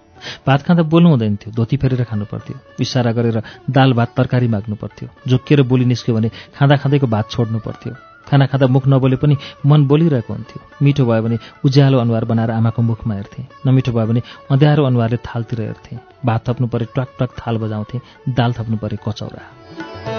भात 0.48 0.62
खाँदा 0.64 0.84
बोल्नु 0.84 1.10
हुँदैन 1.10 1.36
थियो 1.36 1.54
धोती 1.56 1.78
फेरेर 1.78 2.04
खानुपर्थ्यो 2.04 2.56
इसारा 2.82 3.12
गरेर 3.12 3.42
दाल 3.70 3.94
भात 3.94 4.14
तरकारी 4.18 4.48
माग्नु 4.48 4.76
पर्थ्यो। 4.76 5.10
झुक्किएर 5.28 5.62
बोली 5.64 5.86
निस्क्यो 5.86 6.16
भने 6.16 6.30
खाँदा 6.56 6.76
खाँदैको 6.78 7.08
भात 7.08 7.30
छोड्नु 7.32 7.60
पर्थ्यो। 7.60 7.94
खाना 8.28 8.46
खाँदा 8.46 8.68
मुख 8.68 8.88
नबोले 8.88 9.16
पनि 9.16 9.36
मन 9.66 9.86
बोलिरहेको 9.88 10.34
हुन्थ्यो। 10.34 10.60
मिठो 10.84 11.06
भयो 11.06 11.22
भने 11.24 11.38
उज्यालो 11.66 12.00
अनुहार 12.00 12.26
बनाएर 12.26 12.52
आमाको 12.52 12.82
मुखमा 12.82 13.16
हेर्थेँ। 13.16 13.48
नमिठो 13.68 13.92
भयो 13.92 14.08
भने 14.08 14.22
अँध्यारो 14.52 14.84
अनुहारले 14.86 15.18
थालतिर 15.26 15.62
हेर्थेँ। 15.62 16.00
भात 16.26 16.50
थप्नु 16.50 16.68
परे 16.68 16.86
ट्वाक 16.94 17.10
ट्वाक 17.18 17.36
थाल 17.40 17.58
बजाउँथेँ 17.58 18.02
दाल 18.30 18.54
थप्नु 18.54 18.78
परे 18.78 18.98
कचौरा। 19.08 20.19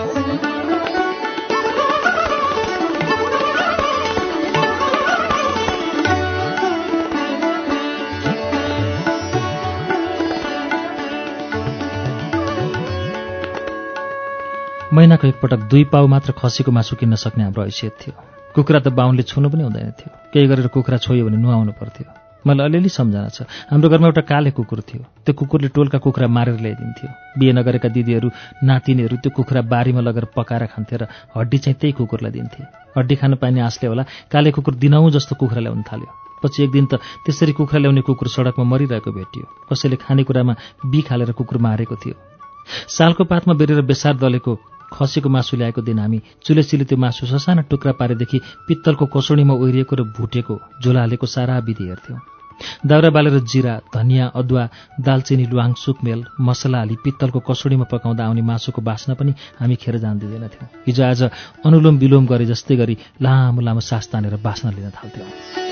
महिनाको 14.95 15.27
एकपटक 15.27 15.61
दुई 15.71 15.85
पाउ 15.87 16.07
मात्र 16.11 16.33
खसीको 16.35 16.71
मासु 16.73 16.97
किन्न 16.99 17.15
सक्ने 17.15 17.45
हाम्रो 17.45 17.63
हैसियत 17.63 17.95
थियो। 18.01 18.13
कुखुरा 18.55 18.81
त 18.83 18.89
बाहुनले 18.91 19.23
छुनु 19.23 19.47
पनि 19.47 19.63
हुँदैन 19.63 19.91
थियो। 19.95 20.11
केही 20.35 20.47
गरेर 20.51 20.67
कुखुरा 20.67 20.99
छोयो 20.99 21.31
भने 21.31 21.39
नुहाउनु 21.39 21.73
पर्थ्यो। 21.79 22.07
मलाई 22.43 22.67
अलिअलि 22.67 22.91
सम्झना 22.91 23.29
छ। 23.31 23.47
हाम्रो 23.71 23.87
घरमा 23.87 24.07
एउटा 24.11 24.23
काले 24.27 24.51
कुकुर 24.51 24.81
थियो। 24.83 25.03
त्यो 25.23 25.35
कुकुरले 25.39 25.69
टोलका 25.71 25.99
कुखुरा 26.03 26.27
मारेर 26.27 26.59
ल्याइदिन्थ्यो। 26.59 27.09
बिहे 27.39 27.53
नगरेका 27.55 27.89
दिदीहरू 27.95 28.29
नातिनीहरू 28.67 29.17
त्यो 29.23 29.31
कुखुरा 29.31 29.63
बारीमा 29.71 30.01
लगेर 30.03 30.27
पकाएर 30.35 30.67
खान्थे 30.75 30.97
र 30.99 31.07
हड्डी 31.39 31.59
चाहिँ 31.63 31.79
त्यही 31.79 31.93
कुकुरलाई 31.95 32.33
दिन्थे। 32.35 32.63
हड्डी 32.99 33.15
खान 33.15 33.35
पाइने 33.39 33.61
आँसले 33.63 33.87
होला 33.87 34.05
काले 34.27 34.51
कुकुर 34.51 34.75
दिनहुँ 34.75 35.11
जस्तो 35.15 35.39
कुखुरा 35.39 35.63
ल्याउन 35.71 35.87
थाल्यो। 35.87 36.11
पछि 36.43 36.67
एक 36.67 36.71
दिन 36.75 36.87
त 36.91 36.99
त्यसरी 37.23 37.53
कुखुरा 37.55 37.79
ल्याउने 37.79 38.03
कुकुर 38.03 38.27
सडकमा 38.27 38.67
मरिरहेको 38.67 39.11
भेटियो। 39.15 39.71
कसैले 39.71 40.03
खानेकुरामा 40.03 40.55
बी 40.83 41.01
खालेर 41.07 41.31
कुकुर 41.39 41.59
मारेको 41.63 41.95
थियो। 41.95 42.15
सालको 42.91 43.25
पातमा 43.31 43.55
बेरेर 43.55 43.87
बेसार 43.87 44.19
दलेको 44.19 44.53
खसीको 44.93 45.29
मासु 45.29 45.57
ल्याएको 45.57 45.81
दिन 45.83 45.99
हामी 45.99 46.19
चुलेचिले 46.45 46.85
त्यो 46.85 46.99
मासु 46.99 47.27
ससाना 47.27 47.63
टुक्रा 47.71 47.93
पारेदेखि 48.01 48.39
पित्तलको 48.69 49.07
कसौडीमा 49.15 49.55
ओहिरिएको 49.55 49.95
र 49.97 50.03
भुटेको 50.17 50.55
झोला 50.83 51.01
हालेको 51.01 51.27
सारा 51.27 51.59
विधि 51.61 51.85
हेर्थ्यौँ। 51.89 52.21
दाउरा 52.87 53.11
बालेर 53.11 53.39
जिरा 53.41 53.75
धनियाँ 53.95 54.31
अदुवा 54.37 54.65
दालचिनी 55.01 55.45
लुहाङ 55.49 55.73
सुकमेल 55.81 56.25
मसला 56.41 56.79
हाली 56.79 56.97
पित्तलको 57.05 57.41
कसौडीमा 57.41 57.87
पकाउँदा 57.89 58.25
आउने 58.25 58.43
मासुको 58.43 58.83
बास्ना 58.83 59.15
पनि 59.17 59.33
हामी 59.61 59.77
खेर 59.81 59.97
जान 59.99 60.19
दिँदैनथ्यौँ। 60.19 60.69
हिजो 60.87 61.03
आज 61.05 61.23
अनुलोम 61.65 61.97
विलोम 61.97 62.27
गरे 62.27 62.47
जस्तै 62.53 62.77
गरी 62.77 62.97
लामो 63.23 63.61
लामो 63.61 63.81
सास 63.81 64.13
तानेर 64.13 64.37
बास्ना 64.45 64.71
लिन 64.71 64.91
थाल्थ्यौँ। 64.93 65.70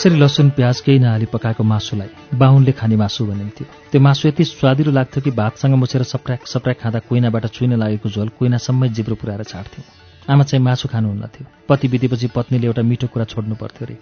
यसरी 0.00 0.16
लसुन 0.16 0.48
प्याज 0.56 0.80
केही 0.80 0.98
नहाली 0.98 1.26
पकाएको 1.28 1.62
मासुलाई 1.62 2.08
बाहुनले 2.40 2.72
खाने 2.72 2.96
मासु 2.96 3.24
भनिन्थ्यो 3.26 3.66
त्यो 3.92 4.00
मासु 4.00 4.28
यति 4.28 4.44
स्वादिलो 4.44 4.92
लाग्थ्यो 4.96 5.20
कि 5.24 5.30
भातसँग 5.36 5.74
मुछेर 5.76 6.02
सप्राक 6.08 6.46
सप्राक 6.48 6.76
खाँदा 6.80 6.98
कोइनाबाट 7.04 7.46
चुइन 7.52 7.76
लागेको 7.76 8.08
झोल 8.08 8.28
कोइनासम्मै 8.38 8.88
जिब्रो 8.96 9.14
पुऱ्याएर 9.20 9.44
छाड्थ्यौँ। 9.52 9.84
आमा 10.32 10.44
चाहिँ 10.48 10.64
मासु 10.64 10.88
खानुहुन्नथ्यो 10.88 11.44
पति 11.68 11.88
बितेपछि 11.92 12.26
पत्नीले 12.32 12.66
एउटा 12.66 12.82
मिठो 12.82 13.06
कुरा 13.12 13.24
छोड्नु 13.28 13.54
पर्थ्यो 13.60 13.84
अरे 13.86 13.96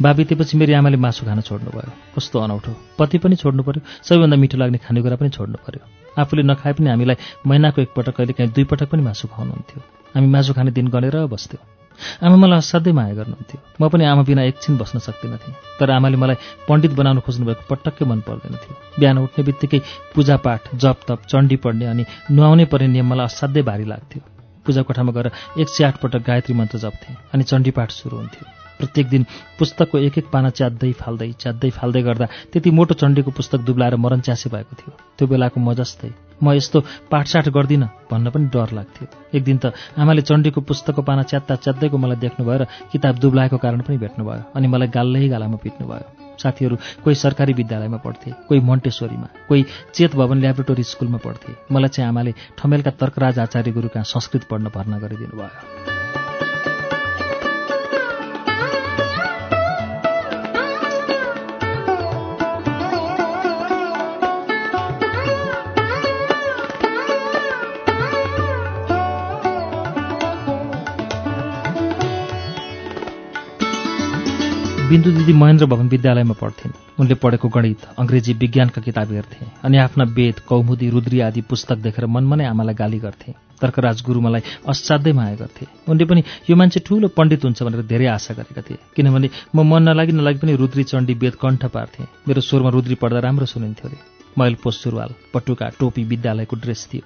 बा 0.00 0.12
बितेपछि 0.16 0.56
मेरी 0.56 0.72
आमाले 0.80 0.96
मासु 0.96 1.26
खान 1.28 1.40
छोड्नुभयो। 1.44 1.92
कस्तो 2.16 2.40
अनौठो। 2.40 2.72
पति 2.98 3.18
पनि 3.20 3.36
छोड्नु 3.36 3.62
पर्यो। 3.68 3.84
सबैभन्दा 4.00 4.36
मिठो 4.40 4.56
लाग्ने 4.58 4.78
खानेकुरा 4.80 5.16
पनि 5.20 5.28
छोड्नु 5.28 5.60
पर्यो। 5.60 5.84
आफूले 6.24 6.42
नखाए 6.48 6.72
पनि 6.72 6.88
हामीलाई 6.88 7.16
महिनाको 7.44 7.82
एकपटक 7.84 8.16
कहिले 8.16 8.32
काहीँ 8.32 8.52
दुई 8.56 8.64
पटक 8.64 8.88
पनि 8.88 9.02
मासु 9.12 9.28
खुवाउनुहुन्थ्यो। 9.28 9.80
हामी 10.14 10.28
मासु 10.32 10.52
खाने 10.56 10.70
दिन 10.72 10.88
गनेर 10.88 11.16
बस्थ्यौँ। 11.28 11.83
आमा 12.24 12.36
मलाई 12.36 12.58
असाध्यै 12.58 12.92
माया 12.98 13.14
गर्नुहुन्थ्यो। 13.14 13.58
म 13.80 13.82
पनि 13.92 14.04
आमा 14.04 14.22
बिना 14.28 14.42
एकछिन 14.50 14.76
बस्न 14.76 14.98
सक्दिनथेँ। 14.98 15.54
तर 15.78 15.90
आमाले 15.90 16.16
मलाई 16.16 16.36
पण्डित 16.68 16.92
बनाउन 16.98 17.18
खोज्नुभएको 17.26 17.62
पटक्कै 17.70 18.04
मन 18.10 18.20
पर्दैन 18.26 18.54
थियो 18.62 18.74
बिहान 18.98 19.18
उठ्ने 19.24 19.42
बित्तिकै 19.44 19.80
पूजापाठ 20.14 20.62
जप 20.82 20.98
तप 21.08 21.20
चण्डी 21.30 21.56
पढ्ने 21.64 21.86
अनि 21.92 22.04
नुहाउनै 22.34 22.64
पर्ने 22.72 22.88
नियम 22.94 23.06
मलाई 23.12 23.26
असाध्यै 23.30 23.64
भारी 23.70 23.84
लाग्थ्यो। 23.92 24.22
पूजा 24.64 24.82
कोठामा 24.88 25.12
गएर 25.12 25.28
एक 25.60 25.68
सय 25.68 25.84
आठ 25.84 25.96
पटक 26.02 26.22
गायत्री 26.26 26.54
मन्त्र 26.56 26.78
जप्थेँ 26.84 27.16
अनि 27.32 27.42
चण्डीपाठ 27.44 27.90
सुरु 27.90 28.16
हुन्थ्यो। 28.16 28.63
प्रत्येक 28.78 29.08
दिन 29.08 29.22
पुस्तकको 29.58 29.98
एक 29.98 30.18
एक 30.18 30.26
पाना 30.32 30.50
च्यात्दै 30.58 30.92
फाल्दै 31.00 31.30
च्यात्दै 31.42 31.70
फाल्दै 31.70 32.02
गर्दा 32.02 32.26
त्यति 32.52 32.70
मोटो 32.70 32.94
चण्डीको 32.94 33.30
पुस्तक 33.30 33.60
दुब्लाएर 33.68 33.96
मरण 33.96 34.20
च्यासे 34.20 34.50
भएको 34.50 34.74
थियो। 34.74 34.92
त्यो 35.18 35.26
बेलाको 35.26 35.60
म 35.60 35.74
जस्तै। 35.74 36.10
म 36.42 36.52
यस्तो 36.58 36.78
पाठसाठ 37.10 37.48
गर्दिनँ 37.54 37.88
भन्न 38.10 38.30
पनि 38.34 38.46
डर 38.50 38.70
लाग्थ्यो। 38.74 39.06
एक 39.36 39.42
दिन 39.44 39.58
त 39.62 39.72
आमाले 39.98 40.22
चण्डीको 40.22 40.60
पुस्तकको 40.60 41.02
पाना 41.02 41.22
च्यात्ता 41.30 41.54
च्यात्दैको 41.64 41.96
मलाई 41.96 42.18
देख्नुभयो 42.26 42.58
र 42.58 42.64
किताब 42.92 43.14
दुब्लाएको 43.22 43.56
कारण 43.62 43.80
पनि 43.86 43.96
भेट्नुभयो 44.02 44.42
अनि 44.56 44.66
मलाई 44.66 44.88
गाल्लै 44.90 45.28
गालामा 45.28 45.58
पिट्नुभयो। 45.62 46.34
साथीहरू 46.34 46.76
कोही 47.04 47.14
सरकारी 47.14 47.52
विद्यालयमा 47.54 47.98
पढ्थे 48.02 48.30
कोही 48.50 48.60
मन्टेश्वरीमा 48.60 49.28
कोही 49.48 49.62
चेत 49.94 50.12
भवन 50.18 50.38
ल्याबोरेटोरी 50.42 50.82
स्कुलमा 50.82 51.18
पढ्थे। 51.22 51.52
मलाई 51.70 51.94
चाहिँ 51.94 52.08
आमाले 52.10 52.34
ठमेलका 52.58 52.90
तर्कराज 52.98 53.38
आचार्य 53.38 53.70
गुरु 53.70 53.88
कहाँ 53.94 54.04
संस्कृत 54.04 54.50
पढ्न 54.50 54.74
भर्ना 54.74 54.98
गरिदिनु 54.98 55.38
भयो 55.38 56.23
बिन्दु 74.94 75.10
दिदी 75.10 75.32
महेन्द्र 75.34 75.66
भवन 75.66 75.88
विद्यालयमा 75.90 76.34
पढ्थिन्। 76.38 76.72
उनले 77.02 77.14
पढेको 77.18 77.48
गणित 77.50 77.98
अङ्ग्रेजी 77.98 78.32
विज्ञानका 78.38 78.80
किताब 78.80 79.10
हेर्थे 79.10 79.46
अनि 79.66 79.76
आफ्ना 79.82 80.04
वेद 80.14 80.38
कौमुदी 80.46 80.88
रुद्री 80.94 81.18
आदि 81.26 81.40
पुस्तक 81.50 81.78
देखेर 81.82 82.06
मनमा 82.06 82.36
नै 82.38 82.44
आमालाई 82.46 82.74
गाली 82.78 82.98
गर्थे। 83.02 83.34
तर्कराज 83.58 84.02
गुरु 84.06 84.20
मलाई 84.22 84.42
असाध्यै 84.70 85.12
माया 85.18 85.34
गर्थे। 85.34 85.66
उनले 85.90 86.04
पनि 86.06 86.22
यो 86.46 86.54
मान्छे 86.54 86.80
ठूलो 86.86 87.08
पण्डित 87.10 87.42
हुन्छ 87.42 87.62
भनेर 87.66 87.82
धेरै 87.90 88.06
आशा 88.06 88.34
गरेका 88.38 88.62
थिए। 88.62 88.78
किनभने 88.94 89.28
म 89.50 89.66
मन 89.66 89.82
नलागि 89.90 90.12
नलागि 90.14 90.38
पनि 90.38 90.54
रुद्री 90.62 90.84
चण्डी 90.86 91.14
वेद 91.18 91.34
कण्ठ 91.42 91.66
पार्थेँ। 91.74 92.06
मेरो 92.28 92.40
स्वरमा 92.40 92.70
रुद्री 92.70 92.94
पढ्दा 92.94 93.18
राम्रो 93.26 93.46
सुनिन्थ्यो 93.50 93.90
अरे 93.90 93.98
मैल 94.38 94.54
पोस 94.62 94.82
सुरुवाल 94.82 95.10
पटुका 95.34 95.74
टोपी 95.74 96.04
विद्यालयको 96.06 96.54
ड्रेस 96.62 96.86
थियो। 96.94 97.02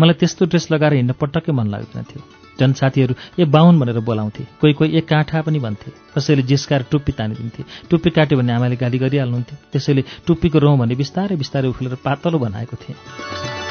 मलाई 0.00 0.14
त्यस्तो 0.14 0.46
ड्रेस 0.46 0.70
लगाएर 0.70 0.92
हिँड्न 0.92 1.12
पटक्कै 1.12 1.52
मन 1.52 1.66
लाग्दैन 1.66 2.02
थियो। 2.02 2.22
जनसाथीहरू 2.60 3.14
ए 3.38 3.44
बाहुन 3.44 3.80
भनेर 3.80 4.00
बोलाउँथे। 4.00 4.44
कोही 4.60 4.72
कोही 4.72 4.96
एक 4.98 5.08
काँठा 5.08 5.42
पनि 5.42 5.58
भन्थे। 5.58 5.92
कसैले 6.14 6.42
जिस्काएर 6.42 6.82
टुप्पी 6.90 7.12
तानिदिन्थे। 7.12 7.64
टुप्पी 7.90 8.10
काट्यो 8.10 8.38
भने 8.38 8.52
आमाले 8.52 8.76
गाली 8.76 8.98
गरिहाल्नुहुन्थ्यो। 8.98 9.58
त्यसैले 9.72 10.04
टुप्पीको 10.26 10.58
रौँ 10.58 10.78
भने 10.78 10.94
बिस्तारै 10.94 11.36
बिस्तारै 11.36 11.68
उफ्लेर 11.68 11.94
पातलो 12.04 12.38
बनाएको 12.38 12.76
थिएँ। 12.76 13.61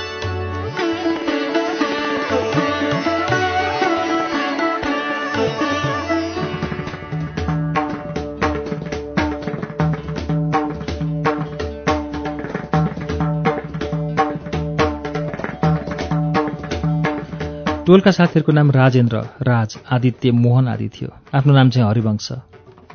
टोलका 17.92 18.12
साथीहरूको 18.12 18.52
नाम 18.52 18.72
राजेन्द्र 18.72 19.18
राज 19.44 19.76
आदित्य 19.92 20.32
मोहन 20.32 20.68
आदि 20.68 20.88
थियो। 20.90 21.10
आफ्नो 21.36 21.54
नाम 21.54 21.70
चाहिँ 21.70 21.88
हरिवंश। 21.90 22.28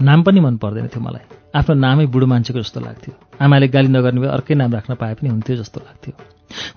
नाम 0.00 0.22
पनि 0.22 0.40
मन 0.40 0.56
पर्दैन 0.56 0.86
थियो 0.88 1.00
मलाई। 1.04 1.24
आफ्नो 1.54 1.74
नामै 1.74 2.06
बुढो 2.06 2.26
मान्छेको 2.26 2.60
जस्तो 2.60 2.80
लाग्थ्यो। 2.80 3.12
आमाले 3.44 3.68
गाली 3.68 3.88
नगर्ने 3.88 4.20
भए 4.20 4.28
अर्कै 4.28 4.54
नाम 4.54 4.72
राख्न 4.72 4.94
पाए 4.94 5.14
पनि 5.14 5.28
हुन्थ्यो 5.28 5.56
जस्तो 5.56 5.80
लाग्थ्यो। 5.80 6.12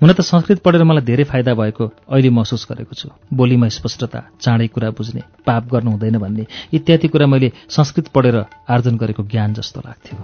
हुन 0.02 0.12
त 0.14 0.22
संस्कृत 0.22 0.60
पढेर 0.60 0.84
मलाई 0.84 1.04
धेरै 1.08 1.24
फाइदा 1.24 1.54
भएको 1.54 1.86
अहिले 2.12 2.30
महसुस 2.30 2.68
गरेको 2.72 2.94
छु। 2.94 3.08
बोलीमा 3.34 3.68
स्पष्टता 3.72 4.20
चाँडै 4.42 4.68
कुरा 4.68 4.90
बुझ्ने 5.00 5.24
पाप 5.48 5.64
गर्नु 5.72 5.92
हुँदैन 5.92 6.18
भन्ने 6.20 6.46
इत्यादि 6.74 7.08
कुरा 7.08 7.28
मैले 7.28 7.52
संस्कृत 7.72 8.08
पढेर 8.12 8.36
आर्जन 8.68 8.98
गरेको 8.98 9.24
ज्ञान 9.24 9.54
जस्तो 9.54 9.80
लाग्थ्यो। 9.88 10.18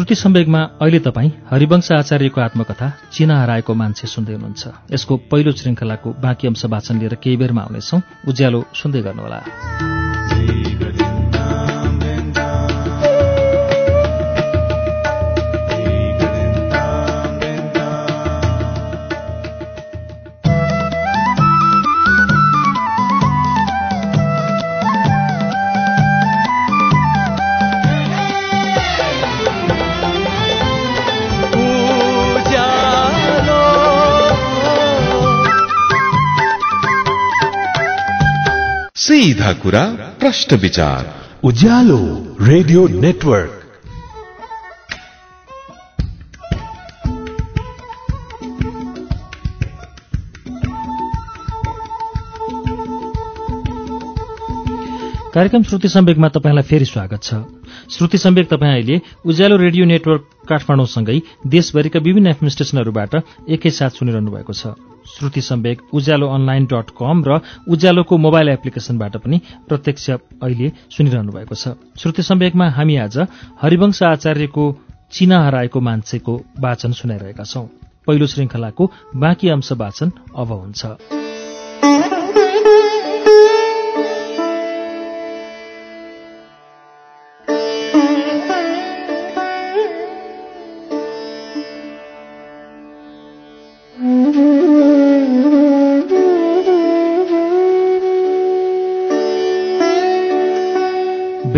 श्रुति 0.00 0.14
सम्वेगमा 0.14 0.60
अहिले 0.80 0.98
तपाईँ 0.98 1.30
हरिवंश 1.50 1.92
आचार्यको 1.92 2.40
आत्मकथा 2.40 2.88
चिना 3.12 3.42
हराएको 3.42 3.74
मान्छे 3.74 4.06
सुन्दै 4.06 4.32
हुनुहुन्छ। 4.32 4.68
यसको 4.92 5.16
पहिलो 5.28 5.52
श्रृङ्खलाको 5.52 6.10
बाँकी 6.24 6.48
अंश 6.48 6.64
वाचन 6.64 6.98
लिएर 6.98 7.14
केही 7.20 7.36
बेरमा 7.36 7.62
आउनेछौ। 7.62 8.00
उज्यालो 8.28 8.64
सुन्दै 8.74 9.00
गर्नुहोला। 9.02 9.40
सीधा 39.10 39.52
कुरा 39.52 39.82
प्रश्न 40.20 40.56
विचार। 40.56 41.06
उज्यालो 41.44 41.96
रेडियो 42.40 42.86
नेटवर्क। 42.88 43.56
कार्यक्रम 55.34 55.62
श्रुति 55.62 55.88
सम्वेकमा 55.88 56.28
तपाईँलाई 56.28 56.62
फेरि 56.62 56.84
स्वागत 56.84 57.22
छ। 57.22 57.34
श्रुति 57.90 58.18
सम्वेक 58.18 58.48
तपाईँ 58.48 58.72
अहिले 58.72 59.00
उज्यालो 59.26 59.56
रेडियो 59.56 59.86
नेटवर्क 59.86 60.28
काठमाडौँसँगै 60.48 61.20
देशभरिका 61.46 61.98
विभिन्न 61.98 62.30
एफएम 62.30 62.48
स्टेशनहरूबाट 62.48 63.14
एकैसाथ 63.48 63.90
सुनिरहनु 63.90 64.30
भएको 64.30 64.52
छ। 64.52 64.66
श्रुति 65.06 65.40
सम्वेक 65.40 65.82
उज्यालो 65.94 66.28
अनलाइन 66.28 66.66
डट 66.66 66.90
कम 66.90 67.24
र 67.26 67.40
उज्यालोको 67.68 68.18
मोबाइल 68.18 68.48
एप्लिकेशनबाट 68.48 69.16
पनि 69.16 69.40
प्रत्यक्ष 69.68 70.10
अहिले 70.10 70.72
सुनिरहनु 70.90 71.32
भएको 71.32 71.54
छ। 71.54 71.74
श्रुति 71.98 72.22
सम्वेकमा 72.22 72.68
हामी 72.70 72.96
आज 72.96 73.18
हरिवंश 73.62 74.02
आचार्यको 74.02 74.64
चिना 75.12 75.44
हराएको 75.46 75.80
मान्छेको 75.80 76.40
वाचन 76.60 76.92
सुनाइरहेका 76.92 77.44
छौं। 77.44 77.66
पहिलो 78.06 78.26
श्रृङ्खलाको 78.26 78.90
बाँकी 79.16 79.48
अंश 79.48 79.72
वाचन 79.72 80.12
अब 80.36 80.52
हुन्छ। 80.52 81.19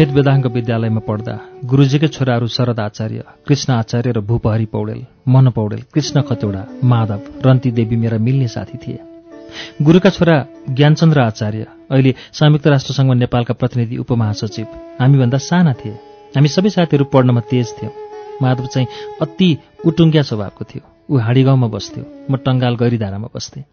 वेद 0.03 0.15
वेदाङ्ग 0.15 0.47
विद्यालयमा 0.47 1.01
पढ्दा 1.07 1.35
गुरुजीकै 1.65 2.09
छोराहरू 2.09 2.47
शरद 2.47 2.81
आचार्य 2.81 3.23
कृष्ण 3.47 3.73
आचार्य 3.73 4.11
र 4.12 4.21
भूपहरी 4.21 4.67
पौडेल 4.67 5.01
मन 5.29 5.51
पौडेल 5.51 5.83
कृष्ण 5.95 6.23
खतौडा 6.23 6.62
माधव 6.85 7.21
रन्ती 7.47 7.71
देवी 7.71 7.97
मेरा 7.97 8.19
मिल्ने 8.19 8.49
साथी 8.49 8.79
थिए। 8.79 8.99
गुरुका 9.83 10.11
छोरा 10.11 10.37
ज्ञानचन्द्र 10.71 11.21
आचार्य 11.21 11.67
अहिले 11.91 12.15
संयुक्त 12.33 12.67
राष्ट्रसङ्घमा 12.67 13.15
नेपालका 13.15 13.55
प्रतिनिधि 13.55 13.97
उपमहासचिव। 13.97 14.67
हामीभन्दा 15.01 15.38
साना 15.38 15.73
थिए। 15.73 15.95
हामी 16.35 16.49
सबै 16.49 16.71
साथीहरू 16.71 17.05
पढ्नमा 17.05 17.41
तेज 17.51 17.75
थियौँ। 17.79 17.95
माधव 18.43 18.67
चाहिँ 18.67 18.88
अति 19.23 19.51
उटुङ्ग्या 19.87 20.23
स्वभावको 20.23 20.65
थियो। 20.65 20.83
ऊ 21.11 21.19
हाँडी 21.19 21.43
गाउँमा 21.43 21.69
बस्थ्यो। 21.79 22.05
म 22.31 22.37
टङ्गाल 22.37 22.75
गैरीधारामा 22.77 23.29
बस्थेँ। 23.35 23.65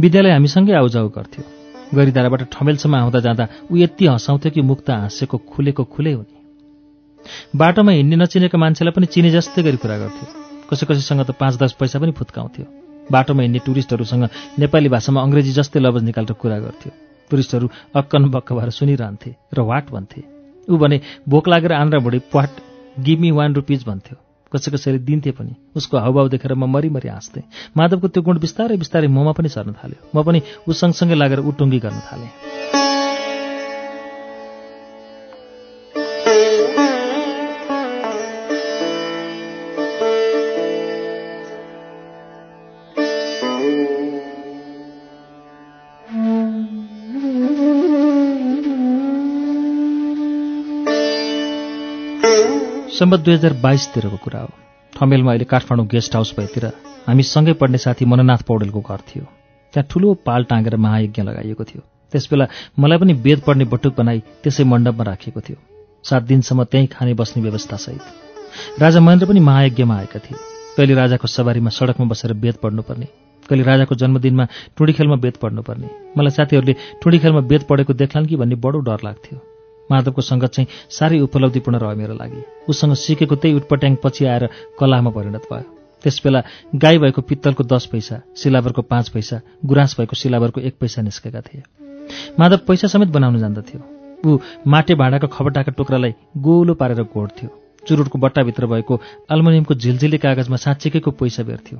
विद्यालय 0.00 0.30
हामीसँगै 0.30 0.72
आउजाउ 0.72 1.08
गर्थ्यो। 1.08 1.55
गैरीधाराबाट 1.94 2.42
ठमेलसम्म 2.52 2.96
आउँदा 2.96 3.20
जाँदा 3.20 3.48
ऊ 3.72 3.76
यति 3.76 4.06
हँसाउँथ्यो 4.06 4.50
कि 4.50 4.60
मुक्त 4.62 4.90
हाँसेको 4.90 5.38
खुलेको 5.38 5.84
खुलै 5.84 6.12
हुने। 6.12 6.34
बाटोमा 7.56 7.92
हिँड्ने 7.92 8.16
नचिनेका 8.16 8.58
मान्छेलाई 8.58 8.92
पनि 8.92 9.06
चिने 9.06 9.30
जस्तै 9.30 9.62
गरी 9.62 9.76
कुरा 9.76 9.98
गर्थ्यो। 9.98 10.26
कसै 10.70 10.86
कसैसँग 10.86 11.24
त 11.24 11.30
पाँच 11.30 11.56
दस 11.62 11.72
पैसा 11.78 11.98
पनि 11.98 12.12
फुत्काउँथ्यो। 12.12 12.66
बाटोमा 13.12 13.42
हिँड्ने 13.42 13.60
टुरिस्टहरूसँग 13.66 14.28
नेपाली 14.58 14.88
भाषामा 14.88 15.22
अङ्ग्रेजी 15.22 15.52
जस्तै 15.52 15.80
लवज 15.80 16.02
निकालेर 16.02 16.32
कुरा 16.32 16.58
गर्थ्यो। 16.58 16.92
टुरिस्टहरू 17.30 17.70
अक्कन 17.94 18.30
बक्क 18.30 18.52
भएर 18.52 18.70
सुनिरहन्थे 18.70 19.34
र 19.54 19.60
वाट 19.60 19.90
भन्थे। 19.90 20.22
ऊ 20.68 20.76
भने 20.76 21.00
भोक 21.28 21.48
लागेर 21.48 21.72
आन्द्रा 21.72 21.98
भुँडी 22.00 22.18
प्वाट 22.18 22.50
गिभ 23.00 23.20
मी 23.20 23.30
वान 23.30 23.54
रुपिज 23.54 23.84
भन्थ्यो। 23.86 24.25
कसै 24.56 24.72
कसैले 24.72 24.98
दिन्थे 25.04 25.30
पनि। 25.36 25.52
उसको 25.76 25.98
हाउभाउ 25.98 26.28
देखेर 26.28 26.54
म 26.54 26.64
मरिमरि 26.64 27.08
हाँस्थेँ। 27.08 27.44
माधवको 27.76 28.08
त्यो 28.08 28.22
गुण 28.24 28.38
बिस्तारै 28.40 28.76
बिस्तारै 28.76 29.08
ममा 29.12 29.32
पनि 29.36 29.48
सर्न 29.52 29.76
थाल्यो। 29.76 30.00
म 30.16 30.24
पनि 30.24 30.40
ऊ 30.68 30.72
सँगसँगै 30.72 31.14
लागेर 31.14 31.40
उटुङ्गी 31.44 31.78
गर्न 31.78 32.00
थालेँ। 32.08 32.85
सम्बत 52.98 53.20
दुई 53.20 53.34
हजार 53.34 53.52
बाइसतिरको 53.60 54.16
कुरा 54.16 54.40
हो। 54.40 54.50
ठमेलमा 54.92 55.30
अहिले 55.30 55.44
काठमाडौँ 55.44 55.86
गेस्ट 55.86 56.14
हाउस 56.14 56.32
भएतिर 56.36 56.64
हामी 57.06 57.22
सँगै 57.22 57.52
पढ्ने 57.60 57.78
साथी 57.78 58.04
मननाथ 58.04 58.42
पौडेलको 58.48 58.80
घर 58.80 59.00
थियो। 59.08 59.24
त्यहाँ 59.74 59.86
ठुलो 59.90 60.12
पाल 60.26 60.44
टाँगेर 60.44 60.76
महायज्ञ 60.76 61.22
लगाइएको 61.22 61.64
थियो। 61.64 61.82
त्यसबेला 62.12 62.46
मलाई 62.78 62.98
पनि 62.98 63.12
वेद 63.20 63.40
पढ्ने 63.46 63.64
बटुक 63.68 63.96
बनाई 63.96 64.22
त्यसै 64.42 64.64
मण्डपमा 64.64 65.04
राखिएको 65.04 65.40
थियो। 65.40 65.56
सात 66.04 66.22
दिनसम्म 66.22 66.64
त्यहीँ 66.64 66.88
खाने 66.88 67.14
बस्ने 67.14 67.42
व्यवस्थासहित। 67.42 68.80
राजा 68.80 69.00
महेन्द्र 69.00 69.26
पनि 69.26 69.40
महायज्ञमा 69.40 69.96
आएका 69.96 70.18
थिए। 70.18 70.38
कहिले 70.76 70.94
राजाको 70.94 71.26
सवारीमा 71.28 71.70
सडकमा 71.70 72.06
बसेर 72.08 72.32
वेद 72.34 72.56
पढ्नुपर्ने 72.62 73.08
कहिले 73.48 73.64
राजाको 73.64 73.94
जन्मदिनमा 73.94 74.44
टुँडी 74.76 74.92
खेलमा 74.92 75.16
वेद 75.20 75.36
पढ्नुपर्ने। 75.42 75.88
मलाई 76.16 76.32
साथीहरूले 76.32 76.74
टुँडी 77.02 77.18
खेलमा 77.18 77.40
वेद 77.44 77.62
पढेको 77.68 77.92
देख्लान् 77.94 78.26
कि 78.26 78.36
भन्ने 78.36 78.56
बडो 78.64 78.80
डर 78.88 79.04
लाग्थ्यो। 79.04 79.38
माधवको 79.90 80.22
सङ्गत 80.22 80.50
चाहिँ 80.52 80.68
साह्रै 80.90 81.18
उपलब्धिपूर्ण 81.20 81.78
रह्यो 81.78 81.96
मेरो 81.96 82.14
लागि। 82.14 82.42
उसँग 82.68 82.94
सिकेको 82.94 83.34
त्यही 83.36 83.54
उटपट्याङ 83.56 83.96
पछि 84.04 84.24
आएर 84.26 84.48
कलामा 84.78 85.10
परिणत 85.10 85.46
भयो। 85.52 85.64
त्यसबेला 86.04 86.40
गाई 86.74 86.98
भएको 86.98 87.20
पित्तलको 87.22 87.64
दस 87.64 87.86
पैसा 87.92 88.20
सिलावरको 88.36 88.82
पाँच 88.82 89.08
पैसा 89.08 89.40
गुराँस 89.64 89.96
भएको 89.98 90.16
सिलावरको 90.16 90.60
एक 90.60 90.74
पैसा 90.80 91.02
निस्केका 91.02 91.40
थिए। 91.40 91.62
माधव 92.38 92.60
पैसा 92.68 92.88
समेत 92.88 93.08
बनाउन 93.08 93.38
जान्दथ्यो 93.38 93.80
ऊ 94.26 94.38
माटे 94.66 94.94
भाँडाको 94.94 95.26
खबटाका 95.26 95.72
टुक्रालाई 95.72 96.14
गोलो 96.38 96.74
पारेर 96.74 97.02
घोड्थ्यो 97.02 97.48
चुरुटको 97.88 98.18
बट्टाभित्र 98.18 98.66
भएको 98.66 99.00
अल्मुनियमको 99.30 99.74
झिलझिली 99.74 100.18
कागजमा 100.18 100.56
साँच्चीकैको 100.56 101.10
पैसा 101.10 101.42
बेर्थ्यो 101.42 101.78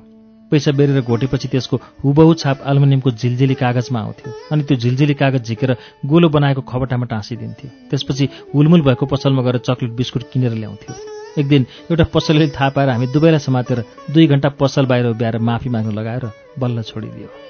पैसा 0.50 0.72
बेरेर 0.72 1.00
घोटेपछि 1.02 1.48
त्यसको 1.48 1.76
हुबहु 2.04 2.34
छाप 2.34 2.60
अल्मुनियमको 2.62 3.10
झिलझिली 3.10 3.54
कागजमा 3.54 4.00
आउँथ्यो। 4.00 4.32
अनि 4.52 4.62
त्यो 4.62 4.76
झिलझिली 4.76 5.14
कागज 5.14 5.42
झिकेर 5.48 5.72
गोलो 6.06 6.28
बनाएको 6.28 6.60
खबटामा 6.62 7.06
टाँसिदिन्थ्यो। 7.06 7.70
त्यसपछि 7.90 8.28
हुलमुल 8.54 8.82
भएको 8.82 9.06
पसलमा 9.06 9.42
गएर 9.42 9.58
चक्लेट 9.58 9.92
बिस्कुट 9.92 10.22
किनेर 10.32 10.54
ल्याउँथ्यो। 10.54 10.94
एक 11.40 11.48
दिन 11.48 11.66
एउटा 11.90 12.04
पसलले 12.14 12.48
थाहा 12.48 12.68
पाएर 12.70 12.88
हामी 12.88 13.06
दुवैलाई 13.06 13.38
समातेर 13.38 13.84
दुई 14.10 14.26
घण्टा 14.26 14.48
पसल 14.60 14.86
बाहिर 14.86 15.06
उभ्याएर 15.06 15.38
माफी 15.38 15.68
माग्न 15.68 15.98
लगाएर 15.98 16.30
बल्ल 16.58 16.82
छोडिदियो। 16.82 17.45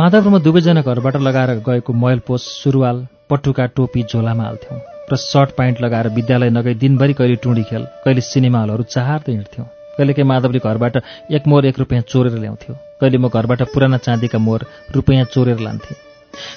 माधव 0.00 0.24
र 0.24 0.30
म 0.32 0.38
दुवैजना 0.40 0.80
घरबाट 0.80 1.16
लगाएर 1.18 1.50
गएको 1.60 1.92
मैल 1.92 2.18
पोस 2.26 2.42
सुरुवाल 2.62 2.96
पटुका 3.30 3.64
टोपी 3.76 4.02
झोलामा 4.08 4.44
हाल्थ्यौँ 4.44 4.78
र 5.10 5.16
सर्ट 5.22 5.50
प्यान्ट 5.56 5.80
लगाएर 5.82 6.08
विद्यालय 6.16 6.50
नगई 6.50 6.74
दिनभरि 6.74 7.14
कहिले 7.18 7.36
टुँडी 7.44 7.62
खेल 7.68 7.84
कहिले 8.04 8.20
सिनेमा 8.24 8.60
हलहरू 8.62 8.82
चाहार्दै 8.94 9.32
हिँड्थ्यौँ। 9.32 9.66
कहिलेकाहीँ 9.98 10.28
माधवले 10.28 10.58
घरबाट 10.64 10.96
एक 11.36 11.46
मोर 11.46 11.66
एक 11.66 11.78
रुपियाँ 11.78 12.02
चोरेर 12.08 12.38
ल्याउँथ्यो। 12.38 12.74
कहिले 13.00 13.18
म 13.18 13.28
घरबाट 13.28 13.62
पुराना 13.74 13.98
चाँदीका 14.00 14.38
मोर 14.38 14.66
रुपियाँ 14.96 15.24
चोरेर 15.36 15.60
लान्थेँ। 15.60 15.96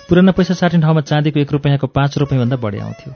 पुराना 0.08 0.32
पैसा 0.32 0.54
साट्ने 0.54 0.82
ठाउँमा 0.82 1.02
चाँदीको 1.04 1.40
एक 1.40 1.52
रुपियाँको 1.52 1.88
पाँच 1.92 2.18
रुपियाँभन्दा 2.18 2.64
बढी 2.64 2.80
आउँथ्यो। 2.80 3.12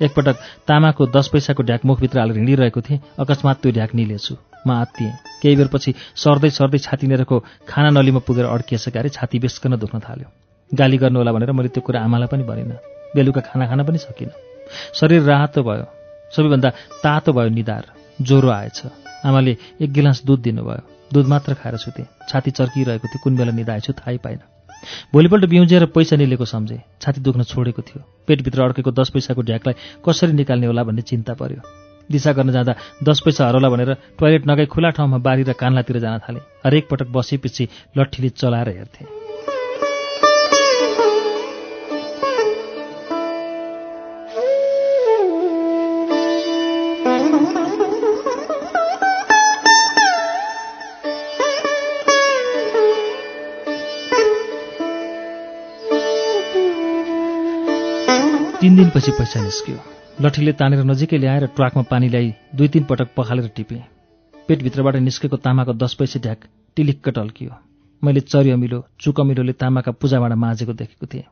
एकपटक 0.00 0.36
तामाको 0.68 1.06
दस 1.12 1.28
पैसाको 1.32 1.62
ढ्याक 1.62 1.84
मुखभित्र 1.84 2.18
हालेर 2.18 2.36
हिँडिरहेको 2.36 2.80
थिएँ 2.80 3.00
अकस्मात 3.20 3.56
त्यो 3.62 3.72
ढ्याक 3.72 3.94
निलेछु। 3.94 4.34
म 4.66 4.70
आत्तिएँ। 4.72 5.12
केही 5.42 5.56
बेरपछि 5.56 5.94
सर्दै 6.16 6.50
सर्दै 6.50 6.78
नेरको 7.06 7.36
खाना 7.68 7.90
नलीमा 7.90 8.20
पुगेर 8.26 8.46
अड्किएछ 8.46 8.88
गरी 8.90 9.08
छाती 9.08 9.38
बेसकन 9.38 9.76
दुख्न 9.78 9.98
थाल्यो। 10.02 10.28
गाली 10.70 10.96
गर्नुहोला 10.98 11.32
भनेर 11.32 11.52
मैले 11.52 11.68
त्यो 11.70 11.82
कुरा 11.86 12.00
आमालाई 12.02 12.28
पनि 12.28 12.42
भनिनँ। 12.42 12.78
बेलुका 13.14 13.40
खाना 13.40 13.66
खान 13.66 13.84
पनि 13.86 13.98
सकिनँ। 13.98 14.34
शरीर 14.94 15.22
रातो 15.22 15.62
भयो। 15.62 15.86
सबैभन्दा 16.34 16.70
तातो 17.02 17.32
भयो 17.32 17.48
निधार। 17.48 17.84
ज्वरो 18.18 18.50
आएछ। 18.50 18.82
आमाले 19.24 19.56
एक 19.80 19.92
गिलास 19.92 20.22
दुध 20.26 20.40
दिनुभयो। 20.42 20.82
दुध 21.12 21.26
मात्र 21.26 21.54
खाएर 21.54 21.76
सुतेँ। 21.78 22.06
छाती 22.28 22.50
चर्किरहेको 22.50 23.06
थियो। 23.06 23.22
कुन 23.22 23.36
बेला 23.36 23.52
निधाएछु 23.52 23.92
थाहै 23.94 24.18
पाइनँ 24.18 24.42
भोलिपल्ट 25.12 25.44
बिउजिएर 25.46 25.84
पैसा 25.94 26.16
निलेको 26.16 26.44
सम्झेँ। 26.44 26.82
छाती 27.00 27.20
दुख्न 27.20 27.42
छोडेको 27.42 27.82
थियो। 27.82 28.02
पेटभित्र 28.26 28.62
अड्केको 28.62 28.90
दस 28.90 29.08
पैसाको 29.14 29.42
ढ्याकलाई 29.42 29.74
कसरी 30.02 30.32
निकाल्ने 30.32 30.66
होला 30.66 30.82
भन्ने 30.82 31.02
चिन्ता 31.02 31.34
पर्यो। 31.34 31.85
दिशा 32.10 32.32
गर्न 32.32 32.52
जाँदा 32.52 32.74
दस 33.02 33.20
पैसा 33.24 33.46
हरौला 33.48 33.68
भनेर 33.68 33.92
टोयलेट 34.18 34.46
नगई 34.46 34.66
खुला 34.66 34.90
ठाउँमा 34.90 35.18
बारी 35.18 35.42
र 35.42 35.52
कान्लातिर 35.54 35.98
जान 35.98 36.18
थालेँ। 36.22 36.42
हरेक 36.64 36.88
पटक 36.90 37.08
बसेपछि 37.10 37.68
लट्ठीले 37.98 38.28
चलाएर 38.30 38.68
हेर्थेँ। 38.68 39.06
तिन 58.60 58.76
दिनपछि 58.76 59.10
पैसा 59.12 59.42
निस्क्यो। 59.42 59.95
लठीले 60.16 60.52
तानेर 60.52 60.84
नजिकै 60.84 61.18
ल्याएर 61.18 61.44
ट्राकमा 61.56 61.82
पानी 61.90 62.08
ल्याई 62.08 62.28
दुई 62.56 62.68
तिन 62.68 62.84
पटक 62.88 63.08
पखालेर 63.16 63.48
टिपेँ। 63.56 63.82
पेटभित्रबाट 64.48 64.96
निस्केको 64.98 65.36
तामाको 65.36 65.72
दस 65.76 65.94
पैसे 65.94 66.18
ढ्याक 66.24 66.40
टिलिक्क 66.76 67.08
टल्कियो। 67.10 67.52
मैले 68.02 68.20
चरी 68.22 68.50
अमिलो 68.50 68.78
चुक 69.00 69.20
अमिलोले 69.20 69.52
तामाका 69.52 69.92
पूजाबाट 69.92 70.32
माझेको 70.32 70.72
देखेको 70.72 71.06
थिएँ। 71.06 71.28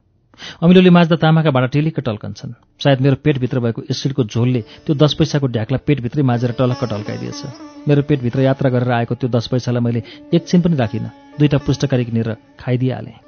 अमिलोले 0.61 0.91
माझ्दा 0.91 1.17
तामाका 1.17 1.51
भाँडा 1.51 1.69
टिलिक्क 1.73 2.01
टल्कन्छन्। 2.05 2.53
सायद 2.81 3.01
मेरो 3.01 3.17
पेटभित्र 3.25 3.61
भएको 3.65 3.83
एसिडको 3.91 4.25
झोलले 4.27 4.61
त्यो 4.85 4.95
दस 4.95 5.13
पैसाको 5.17 5.47
ढ्याकलाई 5.49 5.81
पेटभित्रै 5.87 6.23
माझेर 6.23 6.53
टलक्क 6.61 6.85
टल्काइदिएछ। 6.85 7.41
मेरो 7.89 8.03
पेटभित्र 8.05 8.41
यात्रा 8.43 8.69
गरेर 8.71 8.93
आएको 8.93 9.15
त्यो 9.15 9.29
दस 9.33 9.47
पैसालाई 9.49 9.81
मैले 9.81 10.03
एकछिन 10.35 10.61
पनि 10.61 10.77
राखिनँ। 10.77 11.11
दुईवटा 11.39 11.59
पुस्तकारी 11.65 12.05
किनेर 12.05 12.37
खाइदिइहालेँ। 12.61 13.24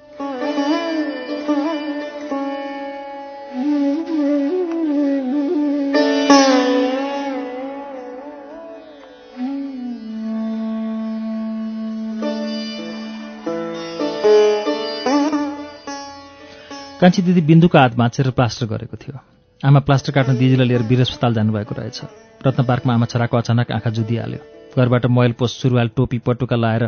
कान्छी 17.01 17.23
दिदी 17.23 17.41
बिन्दुको 17.41 17.79
हात 17.79 17.95
भाँचेर 17.95 18.31
प्लास्टर 18.33 18.67
गरेको 18.67 18.97
थियो। 18.97 19.19
आमा 19.61 19.81
प्लास्टर 19.85 20.13
काट्न 20.13 20.33
दिदीलाई 20.33 20.69
लिएर 20.69 20.83
वीर 20.83 21.01
अस्पताल 21.01 21.35
जानुभएको 21.35 21.75
रहेछ। 21.77 22.01
रत्न 22.47 22.65
पार्कमा 22.65 22.93
आमा 22.95 23.07
छोराको 23.07 23.37
अचानक 23.37 23.73
आँखा 23.73 23.91
जुदिहाल्यो। 23.91 24.41
घरबाट 24.73 25.07
मैल 25.07 25.33
पोस्ट 25.37 25.61
सुरुवाल 25.61 25.89
टोपी 25.93 26.19
पटुका 26.25 26.57
लाएर 26.57 26.85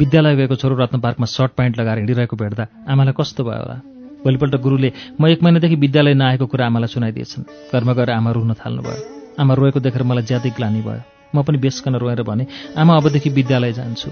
विद्यालय 0.00 0.36
गएको 0.36 0.56
छोरो 0.56 0.76
रत्न 0.80 1.00
पार्कमा 1.00 1.26
सर्ट 1.26 1.52
प्यान्ट 1.52 1.78
लगाएर 1.80 1.98
हिँडिरहेको 1.98 2.36
भेट्दा 2.36 2.66
आमालाई 2.88 3.12
कस्तो 3.12 3.44
भयो 3.44 3.60
होला? 3.60 3.76
भोलिपल्ट 4.24 4.56
गुरुले 4.56 4.92
म 5.20 5.28
एक 5.28 5.42
महिनादेखि 5.42 5.76
विद्यालय 5.76 6.14
नआएको 6.14 6.46
कुरा 6.46 6.66
आमालाई 6.66 6.88
सुनाइदिएछन्। 6.88 7.44
घरमा 7.72 7.92
गएर 7.92 8.10
आमा 8.16 8.30
रुन 8.32 8.56
थाल्नुभयो। 8.56 9.00
आमा 9.40 9.54
रोएको 9.60 9.80
देखेर 9.80 10.02
मलाई 10.08 10.24
ज्यादै 10.24 10.50
ग्लानी 10.56 10.80
भयो। 10.80 11.04
म 11.36 11.44
पनि 11.44 11.58
बेसकन 11.60 12.00
रोएर 12.00 12.22
भने 12.24 12.46
आमा 12.80 12.96
अबदेखि 12.96 13.30
विद्यालय 13.30 13.72
जान्छु। 13.76 14.08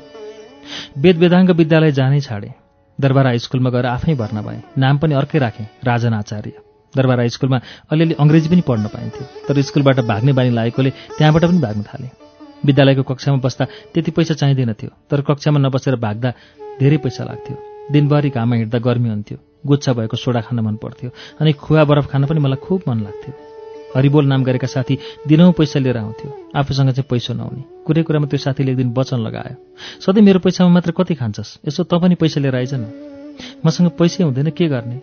वेद 1.00 1.16
वेदाङ्ग 1.16 1.50
विद्यालय 1.56 1.92
जानै 1.92 2.20
छाडेँ। 2.20 2.67
दरबार 2.98 3.26
हाई 3.26 3.38
स्कुलमा 3.38 3.70
गएर 3.70 3.86
आफै 3.86 4.14
भर्ना 4.14 4.42
भएँ। 4.42 4.62
नाम 4.78 4.98
पनि 4.98 5.14
अर्कै 5.14 5.38
राखेँ 5.38 5.66
राजन 5.84 6.14
आचार्य। 6.14 6.52
दरबार 6.94 7.18
हाई 7.18 7.28
स्कुलमा 7.28 7.58
अलिअलि 7.92 8.14
अङ्ग्रेजी 8.14 8.48
पनि 8.48 8.62
पढ्न 8.66 8.86
पाइन्थ्यो 8.88 9.24
तर 9.48 9.60
स्कुलबाट 9.62 10.00
भाग्ने 10.10 10.32
बानी 10.32 10.50
लागेकोले 10.50 10.90
त्यहाँबाट 11.18 11.44
पनि 11.44 11.58
भाग्न 11.58 11.82
थालेँ। 11.82 12.10
विद्यालयको 12.66 13.02
कक्षामा 13.02 13.38
बस्दा 13.38 13.64
त्यति 13.94 14.10
पैसा 14.10 14.34
चाहिँदैन 14.34 14.72
थियो 14.74 14.90
तर 15.10 15.20
कक्षामा 15.22 15.58
नबसेर 15.58 15.96
भाग्दा 15.96 16.30
धेरै 16.80 16.96
पैसा 16.98 17.24
लाग्थ्यो। 17.24 17.56
दिनभरि 17.92 18.30
घाममा 18.30 18.56
हिँड्दा 18.56 18.78
गर्मी 18.78 19.08
हुन्थ्यो 19.08 19.38
गुच्छा 19.66 19.92
भएको 19.92 20.16
सोडा 20.16 20.40
खान 20.40 20.60
मन 20.60 20.76
पर्थ्यो 20.82 21.10
अनि 21.40 21.52
खुवा 21.52 21.84
बरफ 21.84 22.10
खान 22.10 22.26
पनि 22.26 22.40
मलाई 22.40 22.64
खुब 22.66 22.82
मन 22.88 22.98
लाग्थ्यो। 23.06 23.47
हरिबोल 23.96 24.26
नाम 24.26 24.44
गरेका 24.44 24.66
साथी 24.66 24.98
दिनौँ 25.26 25.52
पैसा 25.52 25.80
लिएर 25.80 25.96
आउँथ्यो। 25.96 26.28
आफूसँग 26.56 26.90
चाहिँ 26.90 27.08
पैसा 27.10 27.34
नहुने। 27.34 27.62
कुरै 27.86 28.02
कुरामा 28.02 28.26
त्यो 28.28 28.38
साथीले 28.38 28.70
एक 28.72 28.76
दिन 28.76 28.92
वचन 28.92 29.20
लगायो। 29.20 29.56
सधैँ 30.04 30.22
मेरो 30.22 30.38
पैसामा 30.44 30.70
मात्र 30.70 30.92
कति 30.92 31.14
खान्छस्? 31.14 31.58
यसो 31.68 31.84
त 31.84 31.94
पनि 31.96 32.14
पैसा 32.14 32.40
लिएर 32.40 32.56
आइज 32.56 32.74
मसँग 33.64 33.90
पैसै 33.98 34.24
हुँदैन 34.24 34.50
के 34.50 34.68
गर्ने? 34.68 35.00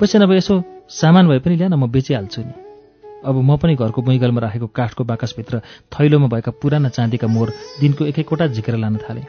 पैसा 0.00 0.18
नभए 0.18 0.36
यसो 0.36 0.62
सामान 0.88 1.28
भए 1.28 1.38
पनि 1.38 1.56
ल्यान 1.56 1.74
म 1.74 1.90
बेचिहाल्छु 1.90 2.40
नि। 2.40 2.54
अब 3.26 3.36
म 3.36 3.56
पनि 3.56 3.74
घरको 3.76 4.02
मैगलमा 4.02 4.40
राखेको 4.40 4.66
काठको 4.66 5.04
बाकसभित्र 5.04 5.60
थैलोमा 5.92 6.26
भएका 6.26 6.50
पुराना 6.56 6.88
चाँदीका 6.88 7.26
मोर 7.28 7.52
दिनको 7.80 8.06
एक 8.06 8.18
एकवटा 8.18 8.46
झिकेर 8.48 8.76
लान 8.76 8.96
थालेँ। 8.96 9.26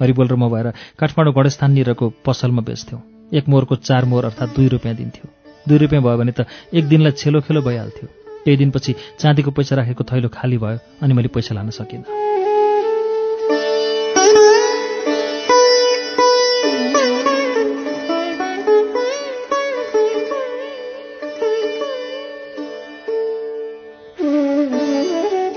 हरिबोल 0.00 0.28
र 0.28 0.36
म 0.36 0.48
भएर 0.52 0.72
काठमाडौँ 0.98 1.34
गणेशस्थान 1.34 1.72
निरको 1.72 2.12
पसलमा 2.26 2.62
बेच्थ्यौँ। 2.62 3.00
एक 3.32 3.48
मोरको 3.48 3.74
चार 3.80 4.04
मोर 4.04 4.24
अर्थात् 4.24 4.54
दुई 4.56 4.68
रुपियाँ 4.68 4.96
दिन्थ्यो। 4.96 5.26
दुई 5.68 5.78
रुपियाँ 5.78 6.02
भयो 6.02 6.16
भने 6.18 6.32
त 6.36 6.46
एक 6.74 6.84
दिनलाई 6.88 7.12
छेलो 7.16 7.40
खेलो 7.40 7.62
भइहाल्थ्यो। 7.62 8.21
केही 8.44 8.56
दिनपछि 8.56 8.94
चाँदीको 9.20 9.50
पैसा 9.50 9.76
राखेको 9.76 10.04
थैलो 10.04 10.28
खाली 10.28 10.58
भयो 10.58 10.78
अनि 11.02 11.14
मैले 11.14 11.28
पैसा 11.28 11.54
लान 11.54 11.70
सकिनँ। 11.70 12.04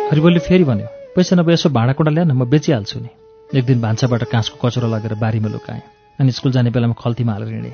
हरिबोलले 0.10 0.40
फेरि 0.40 0.64
भन्यो 0.64 0.88
पैसा 1.16 1.36
नभए 1.36 1.54
यसो 1.54 1.70
भाँडाकुँडा 1.70 2.12
ल्यान 2.12 2.32
म 2.32 2.46
बेचिहाल्छु 2.46 3.00
नि। 3.00 3.10
एक 3.50 3.66
दिन 3.66 3.82
भान्साबाट 3.82 4.24
काँसको 4.30 4.58
कचरो 4.62 4.88
लगेर 4.88 5.14
बारीमा 5.18 5.50
लुकाएँ 5.50 5.82
अनि 6.20 6.32
स्कुल 6.32 6.52
जाने 6.52 6.70
बेलामा 6.70 6.96
खल्तीमा 7.02 7.34
हालेर 7.34 7.54
हिँडेँ। 7.54 7.74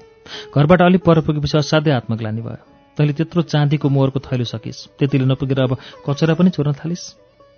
घरबाट 0.56 0.82
अलिक 0.82 1.04
पर 1.04 1.21
पुगेपछि 1.21 1.58
असाध्यै 1.58 1.93
आत्मग्लानी 1.93 2.41
भयो। 2.41 2.70
तैँले 2.97 3.13
त्यत्रो 3.13 3.41
चाँदीको 3.41 3.88
मोहरको 3.89 4.19
थैलो 4.19 4.43
सकिस्। 4.43 4.80
त्यतिले 4.99 5.25
नपुगेर 5.25 5.60
अब 5.60 5.77
कचरा 6.08 6.34
पनि 6.36 6.49
चोर्न 6.49 6.71
थालिस्। 6.80 7.04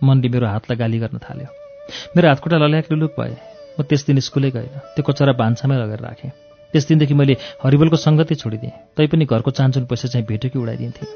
मनले 0.03 0.29
मेरो 0.29 0.47
हातलाई 0.47 0.77
गाली 0.77 0.97
गर्न 0.99 1.17
थाल्यो। 1.17 1.47
मेरो 2.15 2.27
हातखुट्टा 2.29 2.57
लल्याक 2.57 2.91
लुलुक 2.91 3.13
भए। 3.19 3.35
म 3.73 3.81
त्यस 3.89 4.05
दिन 4.05 4.19
स्कुलै 4.21 4.51
गएन 4.53 4.77
त्यो 4.93 5.03
कचरा 5.03 5.33
भान्सामै 5.33 5.77
लगेर 5.81 6.01
राखेँ। 6.05 6.31
त्यस 6.73 6.83
दिनदेखि 6.87 7.13
मैले 7.13 7.33
हरिबोलको 7.63 7.97
सङ्गतै 7.97 8.35
छोडिदिएँ। 8.37 8.73
तैपनि 8.97 9.25
घरको 9.25 9.51
चान्चुन 9.51 9.85
पैसा 9.89 10.07
चाहिँ 10.13 10.25
भेट्यो 10.25 10.49
कि 10.53 10.57
उडाइदिन्थेँ। 10.59 11.07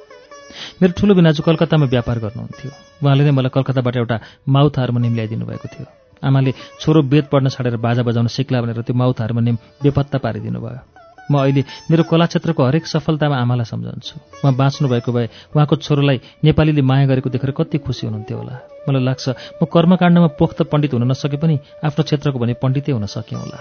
मेरो 0.82 0.92
ठुलो 0.98 1.14
बिनाजु 1.14 1.44
कलकत्तामा 1.46 1.86
व्यापार 1.86 2.18
गर्नुहुन्थ्यो। 2.26 2.72
उहाँले 3.04 3.24
नै 3.24 3.32
मलाई 3.38 3.52
कलकत्ताबाट 3.54 3.96
एउटा 4.02 4.18
माउथ 4.50 4.74
हार्मोनियम 4.82 5.14
ल्याइदिनु 5.14 5.46
भएको 5.46 5.68
थियो। 5.70 5.86
आमाले 6.26 6.52
छोरो 6.82 7.02
वेद 7.14 7.26
पढ्न 7.30 7.48
छाडेर 7.54 7.78
बाजा 7.78 8.02
बजाउन 8.02 8.28
सिक्ला 8.34 8.62
भनेर 8.62 8.82
त्यो 8.82 8.96
माउथ 8.98 9.18
हार्मोनियम 9.22 9.58
बेपत्ता 9.86 10.18
पारिदिनु 10.18 10.60
भयो 10.60 10.97
म 11.32 11.44
अहिले 11.44 11.64
मेरो 11.92 12.04
कला 12.04 12.26
क्षेत्रको 12.26 12.64
हरेक 12.64 12.86
सफलतामा 12.88 13.36
आमालाई 13.36 13.66
सम्झन्छु। 13.66 14.16
उहाँ 14.44 14.56
बाँच्नु 14.56 14.88
भएको 14.90 15.12
भए 15.12 15.28
उहाँको 15.56 15.76
छोरोलाई 15.76 16.22
नेपालीले 16.44 16.82
माया 16.82 17.06
गरेको 17.08 17.30
देखेर 17.30 17.52
कति 17.52 17.78
खुसी 17.78 18.08
हुनुहुन्थ्यो 18.08 18.38
होला। 18.38 18.77
मलाई 18.90 19.04
लाग्छ 19.04 19.26
म 19.62 19.66
कर्मकाण्डमा 19.74 20.28
पोख्त 20.40 20.62
पण्डित 20.72 20.94
हुन 20.94 21.12
नसके 21.12 21.38
पनि 21.38 21.56
आफ्नो 21.88 22.04
क्षेत्रको 22.04 22.40
भने 22.40 22.54
पण्डितै 22.64 22.92
हुन 22.92 23.06
सकेँ 23.08 23.38
होला। 23.38 23.60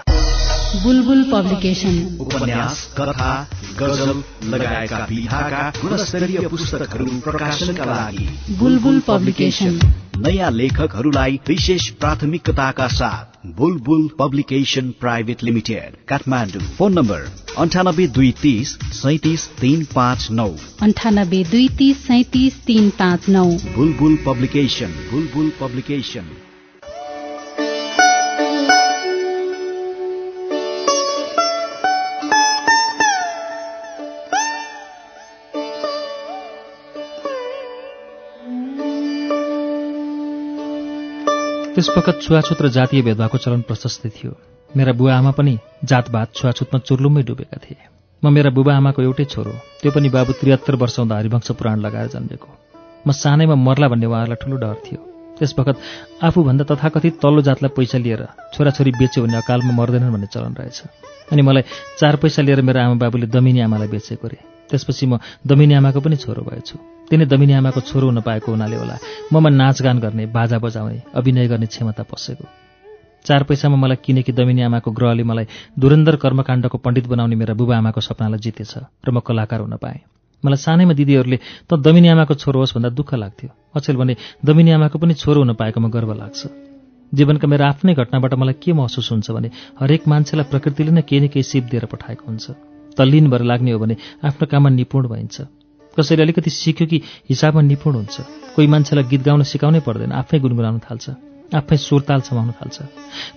बुलबुल 0.83 1.23
पब्लिकेशन 1.31 1.93
उपन्यास 2.21 2.79
कथा 2.97 3.31
गजल 3.79 4.09
लगायतका 4.53 5.05
विधाका 5.11 5.61
गुणस्तरीय 5.77 6.39
पुस्तकहरू 6.47 7.05
प्रकाशनका 7.23 7.85
लागि 7.85 8.27
बुलबुल 8.59 8.99
पब्लिकेशन 9.07 9.79
नयाँ 10.17 10.51
लेखकहरूलाई 10.51 11.39
विशेष 11.47 11.89
प्राथमिकताका 12.01 12.87
साथ 12.91 13.25
Bulbul 13.57 14.07
publication 14.19 14.89
private 14.99 15.43
limited 15.43 15.95
Kathmandu. 16.09 16.61
Phone 16.77 16.93
number 16.93 17.21
अन्ठानब्बे 17.57 18.07
दुई 18.15 18.31
तिस 18.41 18.73
सैतिस 18.93 19.47
तिन 19.59 19.83
पाँच 19.95 20.27
नौ। 20.31 20.49
अन्ठानब्बे 20.81 21.43
दुई 21.51 21.67
तिस 21.77 22.03
सैतिस 22.07 22.59
तिन 22.65 22.89
पाँच 22.99 23.29
नौ। 23.29 23.45
बुलबुल 23.75 24.17
पब्लिकेशन 24.25 24.91
बुलबुल 25.17 25.49
पब्लिकेशन 25.61 26.25
त्यसवखत 41.75 42.19
छुवाछुत 42.21 42.61
र 42.61 42.67
जातीय 42.69 43.01
भेदभावको 43.01 43.37
चलन 43.37 43.61
प्रशस्त 43.61 44.05
थियो। 44.07 44.31
मेरा 44.77 44.93
बुवा 44.93 45.17
आमा 45.17 45.31
पनि 45.31 45.57
जातभात 45.83 46.35
छुवाछुतमा 46.35 46.79
चुर्लुमै 46.79 47.23
डुबेका 47.23 47.57
थिए। 47.65 47.81
म 48.23 48.29
मेरा 48.29 48.49
बुबा 48.49 48.77
आमाको 48.77 49.01
एउटै 49.01 49.25
छोरो 49.25 49.57
त्यो 49.81 49.91
पनि 49.91 50.09
बाबु 50.09 50.31
त्रिहत्तर 50.39 50.75
वर्ष 50.75 50.99
हुँदा 50.99 51.17
हरिवंश 51.17 51.51
पुराण 51.57 51.77
लगाएर 51.79 52.07
जन्मेको। 52.07 52.66
म 53.07 53.11
सानैमा 53.15 53.55
मर्ला 53.55 53.87
भन्ने 53.87 54.05
उहाँहरूलाई 54.11 54.39
ठुलो 54.43 54.57
डर 54.59 54.77
थियो। 54.83 54.99
त्यस 55.39 55.53
वखत 55.59 55.77
आफूभन्दा 56.27 56.63
तथाकथित 56.67 57.13
तल्लो 57.23 57.41
जातलाई 57.47 57.71
पैसा 57.71 57.97
लिएर 58.03 58.21
छोराछोरी 58.53 58.91
बेच्यो 58.99 59.23
भने 59.23 59.37
अकालमा 59.37 59.73
मर्दैनन् 59.79 60.11
भन्ने 60.11 60.27
चलन 60.27 60.53
रहेछ। 60.59 60.79
अनि 61.31 61.41
मलाई 61.41 61.63
चार 61.99 62.15
पैसा 62.19 62.41
लिएर 62.41 62.61
मेरो 62.67 62.79
आमा 62.83 62.95
बाबुले 62.99 63.27
दमिनी 63.29 63.59
आमालाई 63.63 63.87
बेचेको 63.87 64.27
रे। 64.27 64.39
त्यसपछि 64.69 65.05
म 65.07 65.23
दमिनी 65.47 65.73
आमाको 65.79 65.99
पनि 66.03 66.15
छोरो 66.19 66.41
भएछु। 66.43 66.75
तिनी 67.07 67.25
दमिनी 67.31 67.53
आमाको 67.53 67.79
छोरो 67.87 68.05
हुन 68.09 68.19
पाएको 68.19 68.51
हुनाले 68.51 68.75
होला। 68.75 68.95
ममा 69.31 69.49
नाचगान 69.49 69.97
गर्ने 70.03 70.25
बाजा 70.27 70.57
बजाउने 70.59 71.15
अभिनय 71.15 71.47
गर्ने 71.47 71.67
क्षमता 71.71 72.03
पसेको। 72.03 72.45
चार 73.23 73.43
पैसामा 73.43 73.77
मलाई 73.77 73.97
किनेकी 74.03 74.31
दमिनी 74.33 74.61
आमाको 74.67 74.91
ग्रहले 74.91 75.23
मलाई 75.23 75.45
दुरन्धर 75.79 76.15
कर्मकाण्डको 76.17 76.77
पण्डित 76.77 77.07
बनाउने 77.07 77.35
मेरा 77.35 77.53
बुबा 77.53 77.77
आमाको 77.77 78.01
सपनालाई 78.01 78.39
जितेछ 78.39 78.73
र 79.05 79.11
म 79.11 79.19
कलाकार 79.21 79.59
हुन 79.61 79.75
पाएँ। 79.77 80.16
मलाई 80.47 80.59
सानैमा 80.63 80.93
दिदीहरूले 80.95 81.37
त 81.67 81.71
दमिनी 81.83 82.07
आमाको 82.15 82.33
छोरो 82.39 82.63
होस् 82.63 82.75
भन्दा 82.75 82.89
दुःख 82.95 83.13
लाग्थ्यो। 83.13 83.49
अचेल 83.75 83.95
भने 83.99 84.13
दमिनी 84.47 84.71
आमाको 84.79 84.95
पनि 84.95 85.13
छोरो 85.19 85.43
हुन 85.43 85.53
पाएकोमा 85.59 85.89
गर्व 85.91 86.11
लाग्छ। 86.15 86.41
जीवनका 87.11 87.47
मेरो 87.47 87.63
आफ्नै 87.71 87.93
घटनाबाट 87.95 88.33
मलाई 88.39 88.55
के 88.63 88.71
महसुस 88.73 89.11
हुन्छ 89.11 89.27
भने 89.31 89.49
हरेक 89.79 90.07
मान्छेलाई 90.07 90.45
प्रकृतिले 90.51 90.91
नै 90.91 91.03
केही 91.03 91.19
न 91.21 91.27
केही 91.27 91.43
सिप 91.43 91.63
दिएर 91.71 91.85
पठाएको 91.91 92.23
हुन्छ। 92.27 92.45
तल्लीन 92.97 93.29
भएर 93.31 93.43
लाग्ने 93.43 93.71
हो 93.71 93.79
भने 93.79 93.95
आफ्नो 94.23 94.45
काममा 94.47 94.69
निपुण 94.79 95.07
भइन्छ। 95.07 95.35
कसैले 95.95 96.21
अलिकति 96.23 96.49
सिक्यो 96.49 96.87
कि 96.87 96.97
हिसाबमा 97.29 97.61
निपुण 97.61 97.93
हुन्छ। 97.95 98.15
कोही 98.55 98.67
मान्छेलाई 98.67 99.05
गीत 99.11 99.21
गाउन 99.23 99.41
सिकाउनै 99.43 99.79
पर्दैन 99.87 100.11
आफै 100.11 100.39
गुनगुनाउन 100.39 100.79
थाल्छ। 100.83 101.05
आफै 101.55 101.77
सुरताल 101.77 102.21
समाउन 102.27 102.51
थाल्छ। 102.59 102.77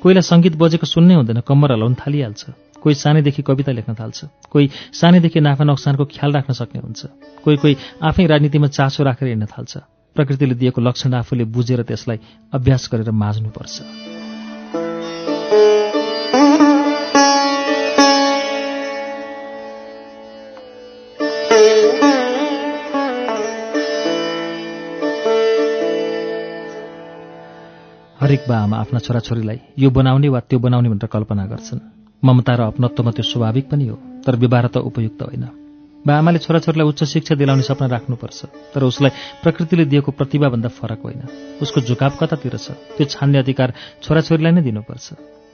कोहीलाई 0.03 0.25
सङ्गीत 0.27 0.55
बजेको 0.59 0.87
सुन्नै 0.87 1.15
हुँदैन 1.15 1.41
कम्मर 1.47 1.73
हलाउन 1.73 1.95
थालिहाल्छ। 1.95 2.43
कोही 2.83 2.95
सानैदेखि 2.95 3.43
कविता 3.43 3.73
लेख्न 3.73 3.95
थाल्छ 3.95 4.25
कोही 4.51 4.71
सानैदेखि 4.93 5.41
नाफा 5.41 5.65
नोक्सानको 5.65 6.05
ख्याल 6.07 6.33
राख्न 6.33 6.53
सक्ने 6.55 6.81
हुन्छ 6.81 7.01
कोही 7.45 7.57
कोही 7.57 7.77
आफै 8.03 8.27
राजनीतिमा 8.27 8.69
चासो 8.69 9.05
राखेर 9.05 9.29
हिँड्न 9.29 9.47
थाल्छ 9.47 9.77
प्रकृतिले 10.17 10.55
दिएको 10.55 10.81
लक्षण 10.81 11.15
आफूले 11.15 11.45
बुझेर 11.45 11.83
त्यसलाई 11.83 12.19
अभ्यास 12.53 12.89
गरेर 12.93 13.11
माझ्नुपर्छ। 13.11 13.77
हरेक 28.21 28.43
बा 28.49 28.57
आमा 28.57 28.77
आफ्ना 28.77 28.99
छोराछोरीलाई 28.99 29.59
यो 29.79 29.91
बनाउने 29.91 30.29
वा 30.29 30.41
त्यो 30.41 30.59
बनाउने 30.59 30.89
भनेर 30.89 31.09
कल्पना 31.09 31.47
गर्छन्। 31.47 32.00
ममता 32.23 32.55
र 32.55 32.61
अपनत्वमा 32.71 33.11
त्यो 33.11 33.25
स्वाभाविक 33.25 33.67
पनि 33.71 33.87
हो 33.89 33.97
तर 34.27 34.37
व्यवहार 34.37 34.67
त 34.69 34.77
उपयुक्त 34.85 35.23
होइन। 35.23 35.45
बा 36.05 36.13
आमाले 36.17 36.39
छोराछोरीलाई 36.39 36.87
उच्च 36.89 37.05
शिक्षा 37.05 37.35
दिलाउने 37.37 37.63
सपना 37.63 37.87
राख्नुपर्छ 37.87 38.41
तर 38.73 38.83
उसलाई 38.85 39.11
प्रकृतिले 39.43 39.85
दिएको 39.85 40.11
प्रतिभाभन्दा 40.13 40.69
फरक 40.69 41.01
होइन। 41.05 41.23
उसको 41.61 41.81
झुकाव 41.81 42.13
कतातिर 42.21 42.57
छ 42.57 42.77
त्यो 42.97 43.05
छान्ने 43.05 43.39
अधिकार 43.39 43.69
छोराछोरीलाई 44.03 44.53
नै 44.53 44.63
दिनुपर्छ। 44.65 45.07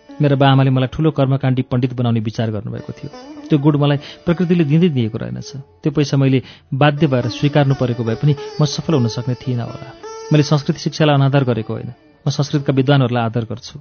मेरो 0.09 0.37
बा 0.37 0.47
आमाले 0.49 0.71
मलाई 0.71 0.91
ठुलो 0.95 1.11
कर्मकाण्डी 1.11 1.62
पण्डित 1.71 1.93
बनाउने 1.99 2.21
विचार 2.21 2.51
गर्नुभएको 2.51 2.93
थियो। 2.99 3.11
त्यो 3.47 3.59
गुण 3.59 3.75
मलाई 3.77 3.99
प्रकृतिले 4.25 4.64
दिँदै 4.64 4.89
दिएको 4.97 5.19
रहेनछ। 5.19 5.51
त्यो 5.83 5.91
पैसा 5.93 6.17
मैले 6.17 6.43
बाध्य 6.73 7.07
भएर 7.07 7.27
स्वीकार्नु 7.37 7.75
परेको 7.75 8.03
भए 8.07 8.17
पनि 8.23 8.35
म 8.59 8.64
सफल 8.64 8.95
हुन 8.95 9.07
सक्ने 9.11 9.35
थिइनँ 9.35 9.67
होला। 9.67 9.89
मैले 10.33 10.43
संस्कृति 10.43 10.81
शिक्षालाई 10.81 11.14
अनादर 11.14 11.45
गरेको 11.45 11.73
होइन। 11.75 11.91
म 12.27 12.31
संस्कृतका 12.31 12.72
विद्वानहरूलाई 12.74 13.22
आदर 13.22 13.45
गर्छु। 13.47 13.79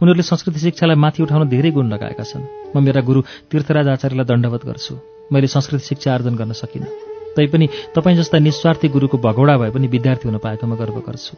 उनीहरूले 0.00 0.22
संस्कृति 0.24 0.58
शिक्षालाई 0.58 0.96
माथि 0.96 1.22
उठाउन 1.22 1.48
धेरै 1.48 1.70
गुण 1.76 1.92
लगाएका 1.92 2.24
छन्। 2.24 2.72
म 2.72 2.80
मेरा 2.80 3.00
गुरु 3.04 3.20
तीर्थराज 3.52 3.88
आचार्यलाई 3.88 4.24
दण्डवत 4.24 4.64
गर्छु। 4.64 4.94
मैले 5.32 5.46
संस्कृत 5.46 5.80
शिक्षा 5.80 6.14
आर्जन 6.14 6.34
गर्न 6.40 6.52
सकिनँ। 6.52 6.88
तैपनि 7.36 7.68
तपाईँ 7.96 8.16
जस्ता 8.16 8.38
निस्वार्थी 8.38 8.88
गुरुको 8.88 9.18
भगौडा 9.18 9.56
भए 9.56 9.70
पनि 9.70 9.86
विद्यार्थी 9.88 10.28
हुन 10.28 10.38
पाएकोमा 10.40 10.76
गर्व 10.76 10.96
गर्छु। 11.04 11.36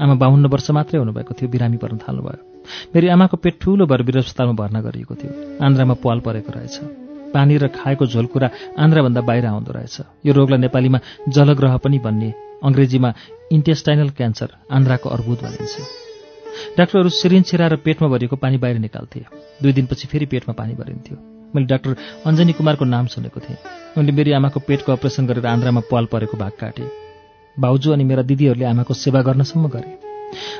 आमा 0.00 0.14
बाहुन्न 0.16 0.46
वर्ष 0.48 0.70
मात्रै 0.70 0.98
हुनुभएको 0.98 1.32
थियो 1.36 1.48
बिरामी 1.52 1.76
पर्न 1.76 1.96
थाल्नुभयो। 2.08 2.40
मेरी 2.96 3.08
आमाको 3.08 3.36
पेट 3.36 3.60
ठूलो 3.60 3.84
भएर 3.86 4.16
अस्पतालमा 4.16 4.56
भर्ना 4.56 4.80
गरिएको 4.80 5.14
थियो। 5.14 5.32
आन्द्रामा 5.60 5.94
पाल 6.00 6.18
परेको 6.20 6.52
रहेछ। 6.56 7.01
पानी 7.34 7.56
र 7.58 7.68
खाएको 7.68 8.06
झोलकुरा 8.06 8.50
आन्द्राभन्दा 8.78 9.20
बाहिर 9.20 9.46
आउँदो 9.46 9.72
रहेछ। 9.72 9.96
यो 10.26 10.32
रोगलाई 10.32 10.58
नेपालीमा 10.58 10.98
जलग्रह 11.28 11.76
पनि 11.76 11.98
भन्ने 11.98 12.30
अङ्ग्रेजीमा 12.64 13.14
इन्टेस्टाइनल 13.52 14.10
क्यान्सर 14.10 14.48
आन्द्राको 14.70 15.08
अर्बुद 15.08 15.38
भनिन्छ। 15.38 15.74
डाक्टरहरू 16.78 17.08
सिरिन 17.08 17.42
छिराएर 17.42 17.76
पेटमा 17.76 18.08
भरिएको 18.08 18.36
पानी 18.36 18.56
बाहिर 18.58 18.78
निकाल्थे। 18.78 19.20
दुई 19.62 19.72
दिनपछि 19.72 20.06
फेरि 20.08 20.26
पेटमा 20.26 20.54
पानी 20.54 20.74
भरिन्थ्यो। 20.74 21.16
मैले 21.54 21.66
डाक्टर 21.66 21.96
अञ्जनी 22.26 22.52
कुमारको 22.52 22.84
नाम 22.84 23.06
सुनेको 23.06 23.40
थिएँ। 23.40 23.58
उनले 23.98 24.12
मेरी 24.12 24.32
आमाको 24.32 24.60
पेटको 24.60 24.92
अपरेसन 24.92 25.26
गरेर 25.26 25.46
आन्द्रामा 25.46 25.80
पाल 25.90 26.04
परेको 26.12 26.36
भाग 26.36 26.52
काटे। 26.60 26.84
भाउजू 27.56 27.92
अनि 27.92 28.04
मेरा 28.04 28.22
दिदीहरूले 28.22 28.64
आमाको 28.64 28.94
सेवा 28.94 29.20
गर्नसम्म 29.22 29.68
गरे। 29.68 29.90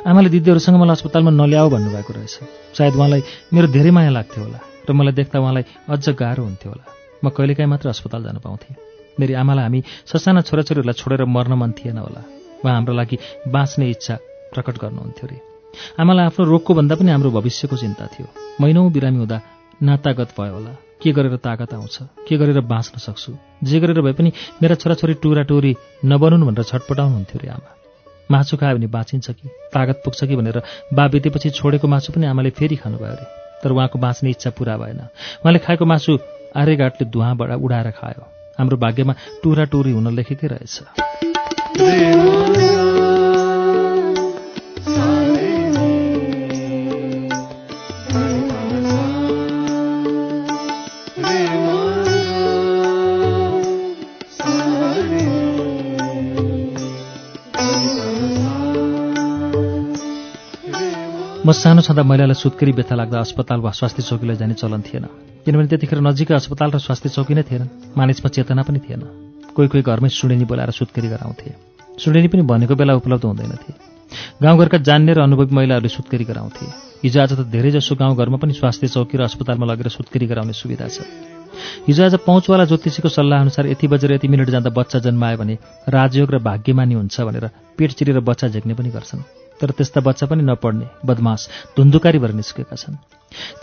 आमाले 0.07 0.29
दिदीहरूसँग 0.29 0.77
मलाई 0.77 0.93
अस्पतालमा 0.93 1.31
नल्याऊ 1.31 1.69
भन्नुभएको 1.71 2.13
रहेछ। 2.13 2.35
सायद 2.77 2.95
उहाँलाई 2.95 3.23
मेरो 3.53 3.67
धेरै 3.69 3.91
माया 3.91 4.11
लाग्थ्यो 4.11 4.45
होला। 4.45 4.72
र 4.89 4.93
मलाई 4.93 5.13
देख्दा 5.13 5.41
उहाँलाई 5.41 5.65
अझ 5.89 6.09
गाह्रो 6.11 6.43
हुन्थ्यो 6.45 6.71
होला। 6.73 6.85
म 7.25 7.29
कहिलेकाहीँ 7.31 7.71
मात्र 7.71 7.89
अस्पताल 7.89 8.23
जान 8.25 8.39
पाउँथेँ। 8.39 8.77
मेरी 9.21 9.33
आमालाई 9.35 9.65
हामी 9.65 9.81
ससाना 10.07 10.41
छोराछोरीहरूलाई 10.49 10.97
छोडेर 10.99 11.25
मर्न 11.25 11.53
मन 11.53 11.73
थिएन 11.79 11.99
होला। 11.99 12.23
उहाँ 12.65 12.75
हाम्रो 12.75 12.95
लागि 12.95 13.17
बाँच्ने 13.49 13.91
इच्छा 13.91 14.15
प्रकट 14.55 14.79
गर्नुहुन्थ्यो 14.83 15.27
अरे 15.29 15.39
आमालाई 16.01 16.27
आफ्नो 16.27 16.45
रोगको 16.45 16.75
भन्दा 16.75 16.95
पनि 16.97 17.11
हाम्रो 17.11 17.31
भविष्यको 17.31 17.77
चिन्ता 17.77 18.07
थियो। 18.07 18.27
महिनौ 18.61 18.89
बिरामी 18.91 19.19
हुँदा 19.19 19.41
नातागत 19.83 20.35
भयो 20.39 20.55
होला। 20.55 20.73
के 21.03 21.13
गरेर 21.13 21.37
तागत 21.37 21.75
आउँछ? 21.75 21.99
के 22.29 22.37
गरेर 22.37 22.61
बाँच्न 22.63 22.99
सक्छु? 22.99 23.33
जे 23.65 23.81
गरेर 23.81 24.01
भए 24.01 24.13
पनि 24.13 24.33
मेरा 24.63 24.75
छोराछोरी 24.75 25.15
टुरा 25.15 25.43
टुरी 25.43 25.75
नबनुन् 26.05 26.47
भनेर 26.47 26.65
छटपटाउनुहुन्थ्यो 26.65 27.39
अरे 27.41 27.49
आमा। 27.51 27.71
मासु 28.31 28.57
खायो 28.57 28.77
भने 28.77 28.87
बाँचिन्छ 28.87 29.31
कि? 29.31 29.49
तागत 29.75 30.03
पुग्छ 30.05 30.25
कि 30.25 30.37
भनेर 30.37 30.63
बा 30.95 31.09
बितेपछि 31.09 31.51
छोडेको 31.51 31.89
मासु 31.89 32.13
पनि 32.13 32.27
आमाले 32.27 32.51
फेरि 32.51 32.77
खानुभयो 32.77 33.13
अरे 33.13 33.42
तर 33.63 33.71
उहाँको 33.71 33.99
बाँच्ने 33.99 34.31
इच्छा 34.31 34.51
पुरा 34.51 34.77
भएन। 34.77 34.99
उहाँले 34.99 35.59
खाएको 35.59 35.85
मासु 35.85 36.19
आर्यघाटले 36.57 37.11
धुवाँबाट 37.11 37.51
उडाएर 37.51 37.91
खायो। 37.91 38.27
हाम्रो 38.59 38.77
भाग्यमा 38.77 39.15
टुरा 39.43 39.65
टुरी 39.65 39.91
हुन 39.91 40.15
लेखेकै 40.15 40.47
रहेछ। 40.47 42.72
सानो 61.53 61.83
छँदा 61.83 62.03
महिलालाई 62.03 62.35
सुत्केरी 62.35 62.73
व्यथा 62.73 62.95
लाग्दा 62.95 63.19
अस्पताल 63.21 63.61
वा 63.61 63.71
स्वास्थ्य 63.71 64.03
चौकीलाई 64.03 64.37
जाने 64.37 64.55
चलन 64.55 64.81
थिएन। 64.83 65.05
किनभने 65.45 65.67
त्यतिखेर 65.69 66.01
नजिकै 66.01 66.35
अस्पताल 66.35 66.71
र 66.71 66.79
स्वास्थ्य 66.79 67.09
चौकी 67.09 67.35
नै 67.35 67.43
थिएनन्। 67.43 67.69
मानिसमा 67.97 68.29
चेतना 68.29 68.63
पनि 68.63 68.79
थिएन। 68.79 69.03
कोही 69.55 69.69
कोही 69.69 69.83
घरमै 69.83 70.09
सुडेनी 70.09 70.45
बोलाएर 70.45 70.71
सुत्केरी 70.71 71.09
गराउँथे। 71.09 71.51
सुडेनी 71.99 72.29
पनि 72.29 72.43
भनेको 72.43 72.75
बेला 72.75 72.95
उपलब्ध 72.95 73.25
हुँदैनथे। 73.25 73.73
गाउँघरका 74.43 74.79
जान्ने 74.79 75.13
र 75.13 75.21
अनुभवी 75.23 75.55
महिलाहरूले 75.55 75.89
सुत्केरी 75.89 76.25
गराउँथे। 76.25 76.67
हिजो 77.05 77.21
आज 77.21 77.33
त 77.33 77.41
धेरैजसो 77.51 77.95
गाउँघरमा 77.97 78.37
पनि 78.39 78.53
स्वास्थ्य 78.53 78.89
चौकी 78.89 79.19
र 79.19 79.23
अस्पतालमा 79.25 79.67
लगेर 79.67 79.89
सुत्केरी 79.89 80.27
गराउने 80.27 80.53
सुविधा 80.53 80.89
छ। 80.89 81.05
हिजो 81.87 82.05
आज 82.05 82.15
पहुँचवाला 82.27 82.65
ज्योतिषीको 82.65 83.09
सल्लाहअनुसार 83.09 83.67
यति 83.67 83.87
बजेर 83.89 84.13
यति 84.13 84.29
मिनट 84.29 84.51
जाँदा 84.51 84.71
बच्चा 84.71 84.99
जन्मायो 84.99 85.37
भने 85.37 85.55
राजयोग 85.89 86.31
र 86.31 86.39
भाग्यमानी 86.39 86.95
हुन्छ 86.95 87.21
भनेर 87.21 87.47
पेट 87.77 87.91
चिरेर 87.93 88.21
बच्चा 88.21 88.49
झेक्ने 88.49 88.75
पनि 88.75 88.91
गर्छन्। 88.91 89.21
तर 89.63 89.71
त्यस्ता 89.71 90.01
बच्चा 90.03 90.27
पनि 90.27 90.43
नपढ्ने 90.43 90.87
बदमास 91.07 91.49
धुन्धुकारी 91.79 92.19
भएर 92.19 92.33
निस्केका 92.35 92.77
छन्। 92.77 92.99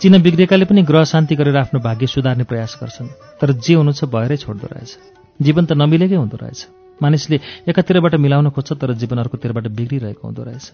चिन 0.00 0.22
बिग्रेकाले 0.22 0.64
पनि 0.64 0.82
ग्रह 0.82 1.04
शान्ति 1.04 1.36
गरेर 1.36 1.56
आफ्नो 1.56 1.80
भाग्य 1.80 2.06
सुधार्ने 2.08 2.44
प्रयास 2.44 2.78
गर्छन् 2.80 3.08
तर 3.40 3.52
जे 3.60 3.74
हुनु 3.74 3.92
छ 3.92 4.08
भएरै 4.08 4.36
छोड्दो 4.36 4.66
रहेछ। 4.72 4.96
जीवन 5.40 5.64
त 5.66 5.72
नमिलेकै 5.76 6.16
हुँदो 6.16 6.36
रहेछ। 6.40 6.66
मानिसले 7.02 7.36
एकातिरबाट 7.68 8.14
मिलाउन 8.16 8.50
खोज्छ 8.50 8.72
तर 8.72 8.92
जीवन 8.96 9.18
अर्कोतिरबाट 9.18 9.66
बिग्रिरहेको 9.68 10.26
हुँदो 10.26 10.42
रहेछ। 10.42 10.66